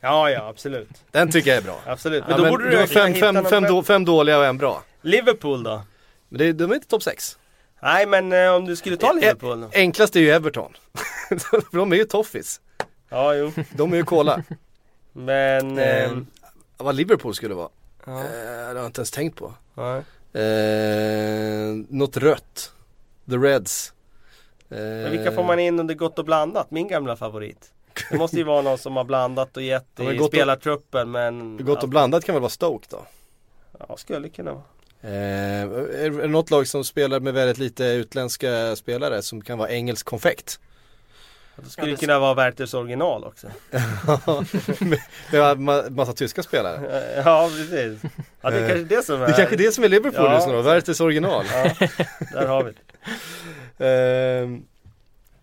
[0.00, 0.88] Ja, ja absolut.
[1.10, 1.80] Den tycker jag är bra.
[1.86, 2.22] Absolut.
[2.22, 4.58] Men Ja, då men borde du du har fem, fem, fem, fem dåliga och en
[4.58, 4.82] bra.
[5.02, 5.82] Liverpool då?
[6.28, 7.38] Men det, de är inte topp 6.
[7.80, 9.68] Nej men eh, om du skulle ta Liverpool då?
[9.74, 10.72] Enklast är ju Everton.
[11.28, 12.60] För de är ju toffis.
[13.08, 13.52] Ja, jo.
[13.76, 14.42] De är ju cola.
[15.12, 15.78] Men...
[15.78, 16.12] Eh, Eh,
[16.76, 17.68] vad Liverpool skulle vara.
[18.06, 19.54] ja, Eh, det har jag inte ens tänkt på.
[19.74, 19.96] ja.
[20.40, 22.72] Eh, något rött.
[23.30, 23.92] The Reds.
[24.70, 26.70] Eh, Men vilka får man in under gott och blandat?
[26.70, 27.72] Min gamla favorit.
[28.10, 31.58] Det måste ju vara någon som har blandat och gett i spelartruppen men...
[31.64, 33.06] Gott och blandat kan väl vara Stoke då?
[33.88, 34.62] Ja, skulle kunna vara.
[35.02, 39.70] Eh, är, det något lag som spelar med väldigt lite utländska spelare som kan vara
[39.70, 40.60] engelsk konfekt?
[41.56, 43.46] Det skulle ju kunna vara Werthers original också.
[45.30, 47.02] det var ma- massa tyska spelare.
[47.24, 48.10] Ja, precis.
[48.40, 49.26] Ja, det är Eh, kanske det som är...
[49.26, 50.34] Det är kanske det som är Liverpool Ja.
[50.34, 51.44] just nu Werthers original.
[51.52, 51.88] Ja,
[52.32, 52.78] där har vi det.
[53.78, 54.48] Eh,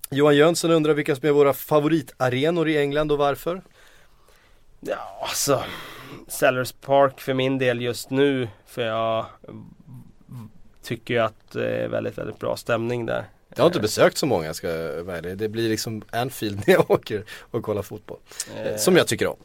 [0.09, 3.61] Johan Jönsson undrar vilka som är våra favoritarenor i England och varför?
[4.79, 5.63] Ja, alltså.
[6.27, 8.47] Sellers Park för min del just nu.
[8.65, 9.25] För jag
[10.83, 13.25] tycker ju att det är väldigt, väldigt bra stämning där.
[13.55, 15.21] Jag har inte besökt så många ska jag vara.
[15.21, 18.19] Det blir liksom Anfield när jag åker och kollar fotboll.
[18.55, 19.37] Eh, Som jag tycker om.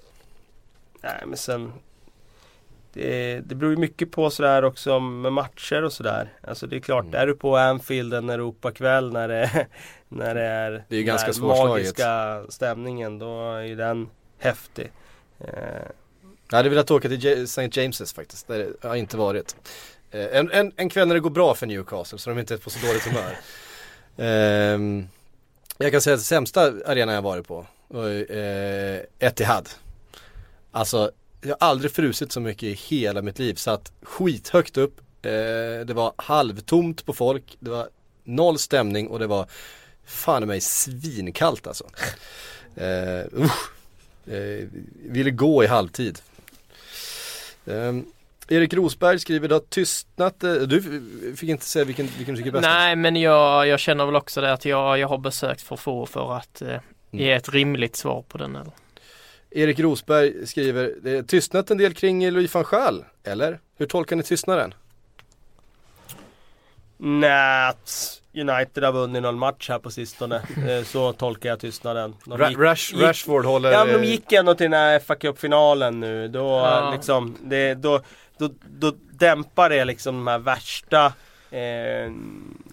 [1.02, 1.72] Nej men sen
[2.92, 6.32] det, det beror ju mycket på sådär också med matcher och sådär.
[6.40, 7.14] Alltså det är klart, Mm.
[7.20, 9.66] är du på Anfield en Europakväll när det,
[10.08, 14.08] när det är Det är ju ganska den magiska stämningen, då är ju den
[14.38, 14.92] häftig.
[15.40, 15.46] Eh,
[16.50, 17.62] Jag hade velat åka till St.
[17.68, 18.48] James's faktiskt.
[18.48, 19.56] Där har inte varit.
[20.10, 22.58] Eh, En, en, en kväll när det går bra för Newcastle så de inte är
[22.58, 23.36] på så dåligt humör.
[24.20, 25.08] Ehm,
[25.78, 29.68] jag kan säga att sämsta arenan jag varit på var eh, Etihad.
[30.70, 33.54] Alltså, jag har aldrig frusit så mycket i hela mitt liv.
[33.54, 35.00] Satt skithögt upp.
[35.22, 35.30] Eh,
[35.86, 37.56] det var halvtomt på folk.
[37.60, 37.88] Det var
[38.24, 39.46] noll stämning och det var
[40.04, 41.84] fan mig svinkallt alltså.
[44.30, 44.64] Eh,
[45.02, 46.18] ville gå i halvtid.
[47.70, 48.06] Ehm,
[48.48, 50.82] Erik Rosberg skriver, det har tystnat, eh, du
[51.36, 52.62] fick inte säga vilken, vilken du tycker är bäst?
[52.62, 56.06] Nej men jag, jag känner väl också det att jag, jag har besökt för få
[56.06, 56.76] för att eh,
[57.10, 58.56] ge ett rimligt svar på den.
[58.56, 58.72] Eller?
[59.50, 63.60] Erik Rosberg skriver, det har tystnat en del kring Louis van Gaal, eller?
[63.76, 64.74] Hur tolkar ni tystnaden?
[66.96, 70.42] Nej, att United har vunnit någon match här på sistone.
[70.68, 72.14] Eh, så tolkar jag tystnaden.
[72.24, 73.72] De Ra- gick- Rash, gick- Rashford håller...
[73.72, 76.28] Ja men de eh, gick ändå till den här FA Cup-finalen nu.
[76.28, 76.90] Då Ja.
[76.94, 78.00] liksom, det, då,
[78.38, 81.12] då, då dämpar det liksom de här värsta
[81.50, 82.12] eh,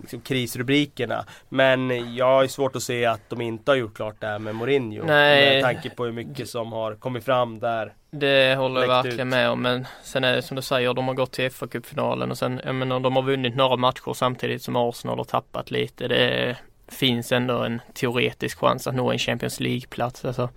[0.01, 1.25] liksom krisrubrikerna.
[1.49, 4.55] Men jag har svårt att se att de inte har gjort klart det här med
[4.55, 5.05] Mourinho.
[5.05, 5.53] Nej.
[5.53, 7.93] Med tanke på hur mycket som har kommit fram där.
[8.11, 9.31] Det håller jag verkligen ut.
[9.31, 12.31] med om men sen är det som du säger, de har gått till fa Cup-finalen
[12.31, 16.07] och sen, jag menar de har vunnit några matcher samtidigt som Arsenal har tappat lite.
[16.07, 16.57] Det
[16.87, 20.25] finns ändå en teoretisk chans att nå en Champions League-plats.
[20.25, 20.49] Alltså,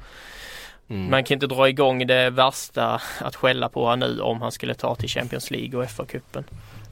[0.90, 1.10] Mm.
[1.10, 4.94] Man kan inte dra igång det värsta att skälla på nu om han skulle ta
[4.94, 6.44] till Champions League och FA-cupen.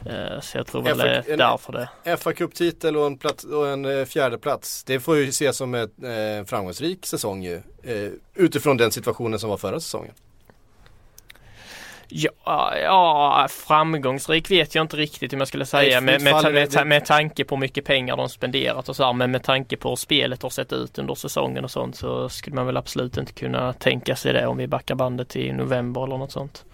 [0.06, 1.72] Eh, Så jag tror väl det är därför
[2.04, 2.16] det.
[2.16, 4.84] fa Cup-titel och en, plats, och en eh, fjärde plats.
[4.84, 7.62] Det får ju ses som en eh, framgångsrik säsong ju.
[7.82, 10.12] Eh, utifrån den situationen som var förra säsongen.
[12.08, 16.86] Ja, ja, framgångsrik vet jag inte riktigt om jag skulle säga Nej, med, med, med,
[16.86, 19.88] med tanke på hur mycket pengar de spenderat och så här, men med tanke på
[19.88, 23.32] hur spelet har sett ut under säsongen och sånt så skulle man väl absolut inte
[23.32, 26.64] kunna tänka sig det om vi backar bandet till november eller något sånt.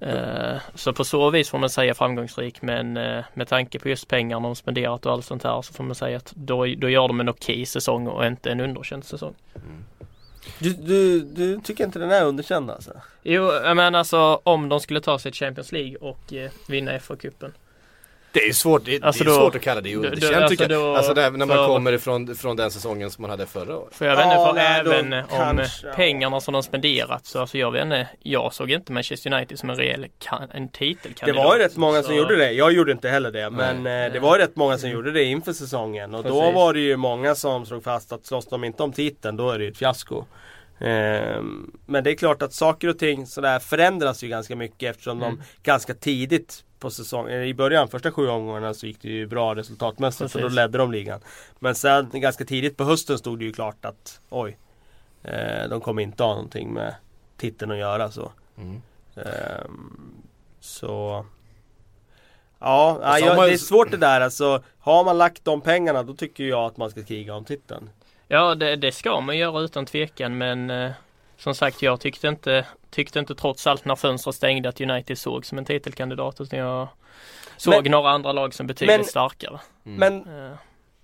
[0.00, 4.08] Eh, så på så vis får man säga framgångsrik men eh, med tanke på just
[4.08, 7.08] pengarna de spenderat och allt sånt här så får man säga att då, då gör
[7.08, 9.34] de en okej säsong och inte en underkänd säsong.
[10.58, 12.92] Du, du, du tycker inte den är underkänd alltså?
[13.22, 17.52] Jo, men alltså om de skulle ta sig till Champions League och eh, vinna FA-cupen.
[18.40, 20.36] Det är svårt, det, Alltså det är då- svårt att kalla det då- underkänt då-
[20.38, 20.82] alltså tycker jag.
[20.82, 23.76] då- Alltså där, när man för- kommer ifrån från den säsongen som man hade förra
[23.78, 23.94] året.
[23.94, 27.40] För jag vet inte, för nej, då även om kanske, pengarna som de spenderat så
[27.40, 30.72] alltså jag vet inte, jag såg inte Manchester United som en reell kan, en Det
[30.72, 31.44] titelkandidat.
[31.44, 32.52] var ju rätt många som Så- gjorde det.
[32.52, 33.50] Jag gjorde inte heller det.
[33.50, 34.06] Men Nej.
[34.06, 36.14] eh, det var ju rätt många som gjorde det inför säsongen.
[36.14, 36.54] Och då Precis.
[36.54, 39.58] var det ju många som slog fast att slåss de inte om titeln då är
[39.58, 40.24] det ju ett fiasko.
[40.78, 45.22] Ehm, men det är klart att saker och ting sådär förändras ju ganska mycket eftersom
[45.22, 45.36] Mm.
[45.36, 49.54] de ganska tidigt på säsongen, i början, första sju omgångarna så gick det ju bra
[49.54, 50.56] resultatmässigt så då Precis.
[50.56, 51.20] ledde de ligan.
[51.58, 54.58] Men sen ganska tidigt på hösten stod det ju klart att oj,
[55.22, 56.94] eh, de kommer inte ha någonting med
[57.36, 58.32] titeln att göra så.
[58.58, 58.82] Mm.
[59.16, 60.14] Ehm,
[60.60, 61.26] så
[62.58, 64.62] Ja, Och så ja har man- det är svårt det där alltså.
[64.78, 67.90] Har man lagt de pengarna då tycker jag att man ska kriga om titeln.
[68.28, 70.90] Ja det, det ska man göra utan tvekan men eh,
[71.36, 75.46] som sagt jag tyckte inte, tyckte inte trots allt när fönstret stängde att United såg
[75.46, 76.88] som en titelkandidat utan jag
[77.56, 79.60] såg Men- några andra lag som betydligt men- starkare.
[79.86, 79.98] Mm.
[80.24, 80.52] Men, Eh,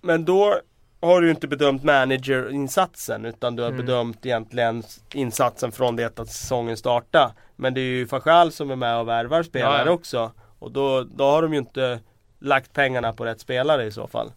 [0.00, 0.54] men då
[1.00, 3.86] har du ju inte bedömt managerinsatsen utan du har Mm.
[3.86, 4.82] bedömt egentligen
[5.14, 7.32] insatsen från det att säsongen startade.
[7.56, 9.90] Men det är ju Fachal som är med och värvar spelare Ja, ja.
[9.92, 10.32] också.
[10.58, 12.00] Och då, då har de ju inte
[12.38, 14.32] lagt pengarna på rätt spelare i så fall.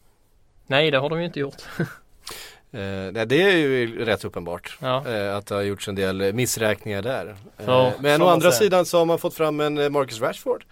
[0.67, 1.55] nej det har de ju inte gjort.
[2.75, 4.77] Eh, nej, det är ju rätt uppenbart.
[4.81, 5.07] Ja.
[5.07, 7.35] Eh, att det har gjorts en del missräkningar där.
[7.65, 8.63] Ja, Eh, men å andra säger.
[8.63, 10.63] sidan så har man fått fram en eh, Marcus Rashford.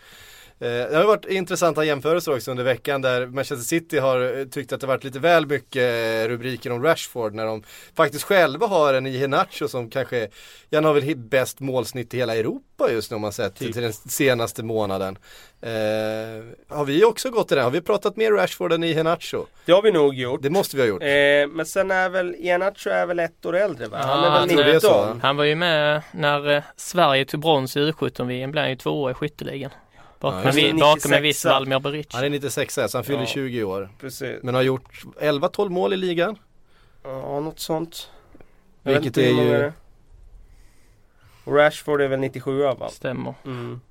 [0.64, 4.74] Eh, Det har varit intressanta jämförelser också under veckan där Manchester City har eh, tyckt
[4.74, 5.84] att det varit lite väl mycket
[6.26, 7.64] eh, rubriker om Rashford när de
[7.96, 10.28] faktiskt själva har en Iheanacho som kanske,
[10.72, 13.74] han har väl hit- bäst målsnitt i hela Europa just nu om man sett Typ.
[13.74, 15.18] till den senaste månaden.
[15.62, 15.70] Eh,
[16.78, 17.62] har vi också gått i det?
[17.62, 19.46] Har vi pratat mer Rashford än Iheanacho?
[19.66, 20.42] Det har vi nog gjort.
[20.42, 21.02] Det måste vi ha gjort.
[21.02, 23.98] Eh, men sen är väl Iheanacho är väl ett år äldre va?
[23.98, 24.90] Han är väl jag tror det är 19?
[24.90, 25.20] så.
[25.22, 29.14] Han var ju med när Sverige tog brons i U17-VM, blev han ju tvåa i
[29.14, 29.72] skytteligan.
[30.24, 31.46] Bakom, Ja, en, bakom en viss 96.
[31.46, 32.08] Valmir Beric.
[32.14, 33.26] Han är 96 så han fyller Ja.
[33.26, 33.90] 20 år.
[34.00, 34.44] Precis.
[34.44, 36.36] Men har gjort 11-12 mål i ligan.
[37.04, 38.10] Ja, något sånt.
[38.84, 39.74] Jag Vilket är hur många ju- är.
[41.46, 42.90] Rashford är väl 97 va?
[42.90, 43.34] Stämmer.
[43.46, 43.82] Mm.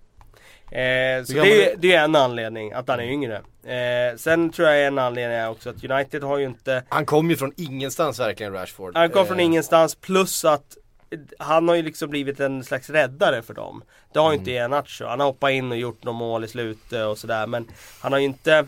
[0.71, 3.37] Eh, så det det är en anledning att han är yngre.
[3.65, 7.31] Eh, sen tror jag en anledning är också att United har ju inte Han kom
[7.31, 8.97] ju från ingenstans verkligen Rashford.
[8.97, 10.77] Han kom från Eh, ingenstans plus att
[11.39, 13.83] han har ju liksom blivit en slags räddare för dem.
[14.13, 15.05] Det har ju inte Iheanacho.
[15.05, 17.69] Han har hoppat in och gjort några mål i slutet och sådär men
[18.01, 18.67] han har ju inte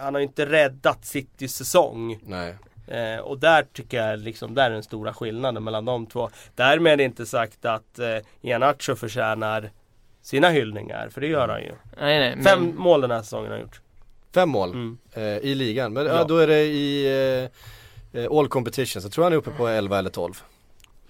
[0.00, 2.18] Han har ju inte räddat Citys säsong.
[2.26, 2.54] Nej.
[2.88, 6.30] Eh, och där tycker jag liksom, där är den stora skillnaden mellan de två.
[6.54, 9.70] Därmed inte sagt att eh, Iheanacho förtjänar
[10.22, 11.72] sina hyllningar, för det gör han ju.
[12.00, 13.80] Nej, nej, men, Fem mål den här säsongen har han gjort.
[14.34, 14.98] Fem mål Mm.
[15.12, 15.92] eh, i ligan.
[15.92, 16.24] Men ja.
[16.24, 17.06] Då är det i
[18.12, 19.04] eh, eh, All Competitions.
[19.04, 20.42] Jag tror han är uppe på 11 eller 12.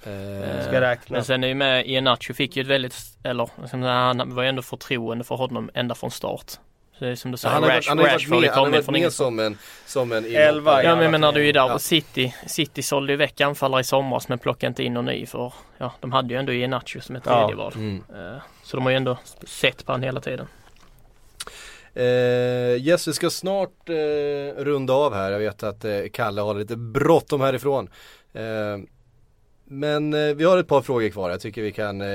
[0.05, 1.15] Eh, Ska räkna.
[1.17, 2.95] men sen är ju med Iheanacho fick ju ett väldigt,
[3.25, 3.49] eller
[3.87, 6.53] han var ju ändå förtroende för honom ända från start.
[6.99, 8.65] Så som du så säger, han har, Rash, han har ju varit med, är han
[8.65, 10.83] har varit med som en, som en Elva.
[10.83, 11.79] Ja men menar du är ju där Ja.
[11.79, 15.53] City, City sålde ju väck anfallare i somras men plockade inte in någon ny för
[15.79, 17.39] ja, de hade ju ändå Iheanacho som ett Ja.
[17.41, 17.73] tredje val.
[17.75, 18.05] Mm.
[18.15, 20.47] Eh, Så de har ju ändå sett på han hela tiden.
[21.95, 22.05] Eh,
[22.87, 25.31] yes, vi ska snart eh, runda av här.
[25.31, 27.89] Jag vet att eh, Kalle har lite bråttom härifrån.
[28.33, 28.43] Eh,
[29.69, 31.31] men eh, vi har ett par frågor kvar.
[31.31, 32.09] Jag tycker vi kan eh,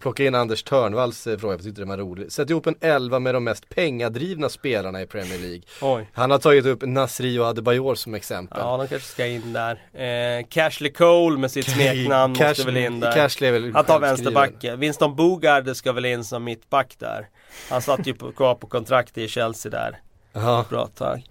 [0.00, 1.54] plocka in Anders Törnvalls eh, fråga.
[1.54, 2.32] Jag tyckte den var rolig.
[2.32, 5.62] Sätt ihop en elva med de mest pengadrivna spelarna i Premier League.
[5.80, 6.08] Oj.
[6.12, 8.58] Han har tagit upp Nasri och Adebayor som exempel.
[8.60, 9.72] Ja, de kanske ska in där.
[9.92, 13.12] Eh, Cashley Cole med sitt smeknamn måste väl in där.
[13.12, 14.80] Cashley är väl Han tar vänsterbacken.
[14.80, 17.28] Winston Bogard ska väl in som mittback där.
[17.70, 19.98] Han satt ju på, kvar på kontrakt i Chelsea där.
[20.32, 20.64] Ja.
[20.70, 21.22] Bra tag.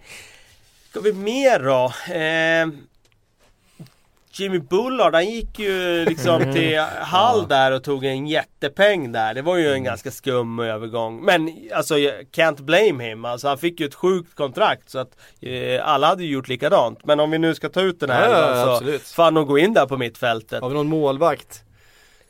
[0.90, 2.14] Ska vi mer då?
[2.14, 2.91] Eh,
[4.34, 9.34] Jimmy Bullard han gick ju liksom till Hall där och tog en jättepeng där.
[9.34, 11.26] Det var ju en ganska skum övergång.
[11.26, 11.96] Men alltså
[12.32, 13.26] can't blame him.
[13.26, 17.06] Alltså han fick ju ett sjukt kontrakt så att eh, alla hade ju gjort likadant.
[17.06, 19.02] Men om vi nu ska ta ut den här Ja, ja, så absolut.
[19.02, 20.62] får han nog gå in där på mittfältet.
[20.62, 21.64] Har vi någon målvakt?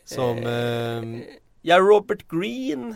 [0.06, 1.22] Som, ehm,
[1.62, 2.96] Ja, Robert Green?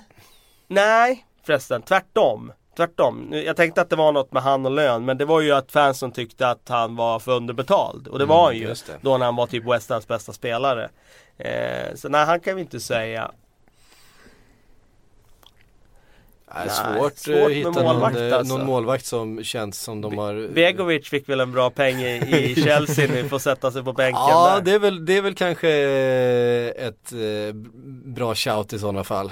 [0.67, 2.51] Nej, förresten tvärtom.
[2.75, 3.29] Tvärtom.
[3.31, 5.71] Jag tänkte att det var något med han och lön men det var ju att
[5.71, 8.07] fansen tyckte att han var för underbetald.
[8.07, 8.75] Och det var han ju.
[9.01, 10.89] Då när han var typ West Hams bästa spelare.
[11.37, 13.31] Eh, så nej, han kan vi inte säga.
[16.47, 18.57] är Nej, svårt, svårt eh, med hitta målvakt, någon, eh, alltså.
[18.57, 22.15] någon målvakt som känns som de har Begovic fick väl en bra peng i,
[22.51, 24.61] i Chelsea nu, får sätta sig på bänken Ja där.
[24.61, 27.11] det är, väl, det är väl kanske eh, ett
[28.05, 29.31] bra shout i sådana fall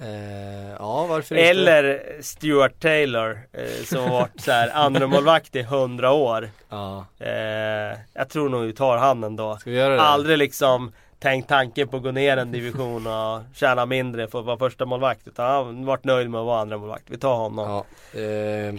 [0.00, 5.56] eh, Ja varför inte Eller Stuart Taylor eh, som har varit så här andra målvakt
[5.56, 6.50] i 100 år.
[6.68, 9.56] Ja, Eh, jag tror nog vi tar han ändå.
[9.56, 10.00] ska vi göra det?
[10.02, 14.44] Aldrig liksom tänkt tanken på att gå ner en division och tjäna mindre för att
[14.44, 17.04] vara första målvakt Utan han har varit nöjd med att vara andra målvakt.
[17.06, 17.68] Vi tar honom.
[18.14, 18.74] Ja, eh,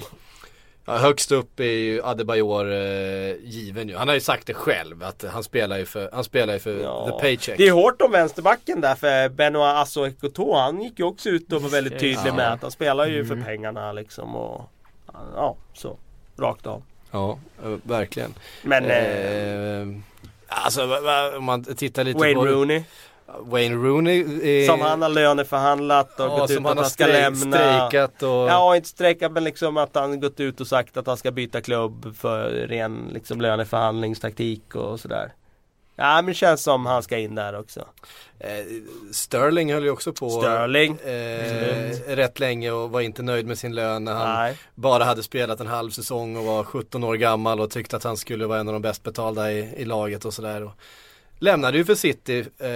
[0.86, 3.96] ja, högst upp är ju Adebayor eh, given ju.
[3.96, 6.80] Han har ju sagt det själv att han spelar ju för, han spelar ju för
[6.80, 7.06] Ja.
[7.12, 7.58] the paycheck.
[7.58, 11.54] Det är hårt om vänsterbacken där för Benoit Asso Ekoto Han gick ju också ut
[11.54, 12.22] och var väldigt tydlig Ja.
[12.22, 12.36] Mm.
[12.36, 14.70] med att han spelar ju för pengarna liksom och
[15.36, 15.98] Ja, så
[16.38, 16.84] Rakt av.
[17.12, 18.34] Ja, eh, verkligen.
[18.64, 19.02] Men eh,
[19.82, 19.88] Eh,
[20.48, 20.84] alltså
[21.38, 22.84] om man tittar lite Wayne på Rooney
[23.40, 27.36] Wayne Rooney är, Som han har löneförhandlat och ja, gått ut att han ska lämna
[27.58, 31.18] strejkat och Ja, inte strejkat men liksom att han gått ut och sagt att han
[31.18, 35.34] ska byta klubb för ren liksom löneförhandlingstaktik och sådär.
[35.96, 37.86] Ja men det känns som han ska in där också.
[38.40, 38.50] Eh,
[39.12, 40.98] Sterling höll ju också på Sterling.
[41.04, 44.58] eh, rätt länge och var inte nöjd med sin lön när han Nej.
[44.76, 48.18] bara hade spelat en halv säsong och var 17 år gammal och tyckte att han
[48.18, 50.72] skulle vara en av de bäst betalda i, i laget och sådär.
[51.44, 52.39] Lämnade ju för City.
[52.39, 52.68] Eh,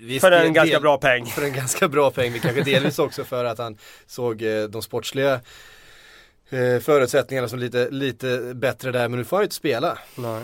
[0.00, 1.26] visst, För en del- ganska bra peng.
[1.26, 4.82] För en ganska bra peng, men kanske delvis också för att han såg eh, de
[4.82, 5.34] sportsliga
[6.50, 9.98] eh, förutsättningarna som lite, lite bättre där, men nu får han ju inte spela.
[10.14, 10.40] Nej.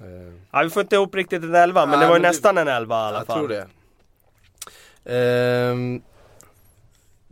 [0.00, 2.58] Eh, Ja, vi får inte ihop riktigt en elva men Nej, det var ju nästan
[2.58, 3.38] en elva i alla Jag fall.
[3.38, 3.66] tror det.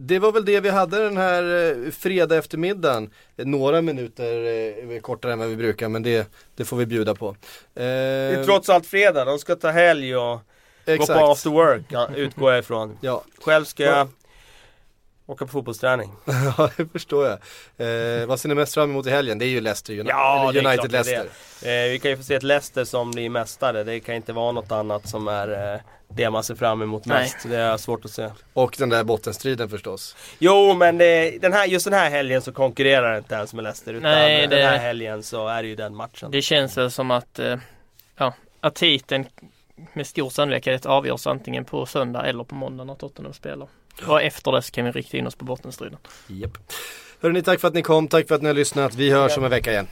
[0.04, 3.10] Det var väl det vi hade den här eh, fredag eftermiddagen.
[3.36, 4.44] Eh, Några minuter
[4.92, 7.36] eh, kortare än vad vi brukar men det, det får vi bjuda på.
[7.74, 10.40] Det är trots allt fredag, de ska ta helg och
[10.86, 11.20] gå exakt.
[11.20, 12.98] på after work, ja, utgår jag ifrån.
[13.00, 14.08] Ja, Själv ska jag Ja.
[15.32, 16.12] Åka på fotbollsträning.
[16.58, 17.32] ja, det förstår jag.
[18.20, 19.38] Eh, vad ser ni mest fram emot i helgen?
[19.38, 21.84] Det är ju Leicester United, Ja, det är United klart det är Leicester.
[21.86, 23.84] Eh, vi kan ju få se ett Leicester som blir mästare.
[23.84, 27.22] Det kan inte vara något annat som är eh, det man ser fram emot Nej.
[27.22, 27.36] mest.
[27.48, 28.28] Det är svårt att se.
[28.52, 30.16] Och den där bottenstriden förstås.
[30.38, 33.62] Jo men det, den här, just den här helgen så konkurrerar det inte ens med
[33.62, 33.92] Leicester.
[33.94, 36.30] Utan Nej, den det- här helgen så är det ju den matchen.
[36.30, 37.56] Det känns väl som att, eh,
[38.16, 39.24] ja, att titeln
[39.92, 43.68] med stor sannolikhet avgörs antingen på söndag eller på måndag när Tottenham spelar.
[44.06, 45.98] Och efter det så kan vi rikta in oss på bottenstriden.
[46.26, 46.58] Japp.
[47.20, 48.94] Hörrni, tack för att ni kom, tack för att ni har lyssnat.
[48.94, 49.86] Vi hörs om en vecka igen.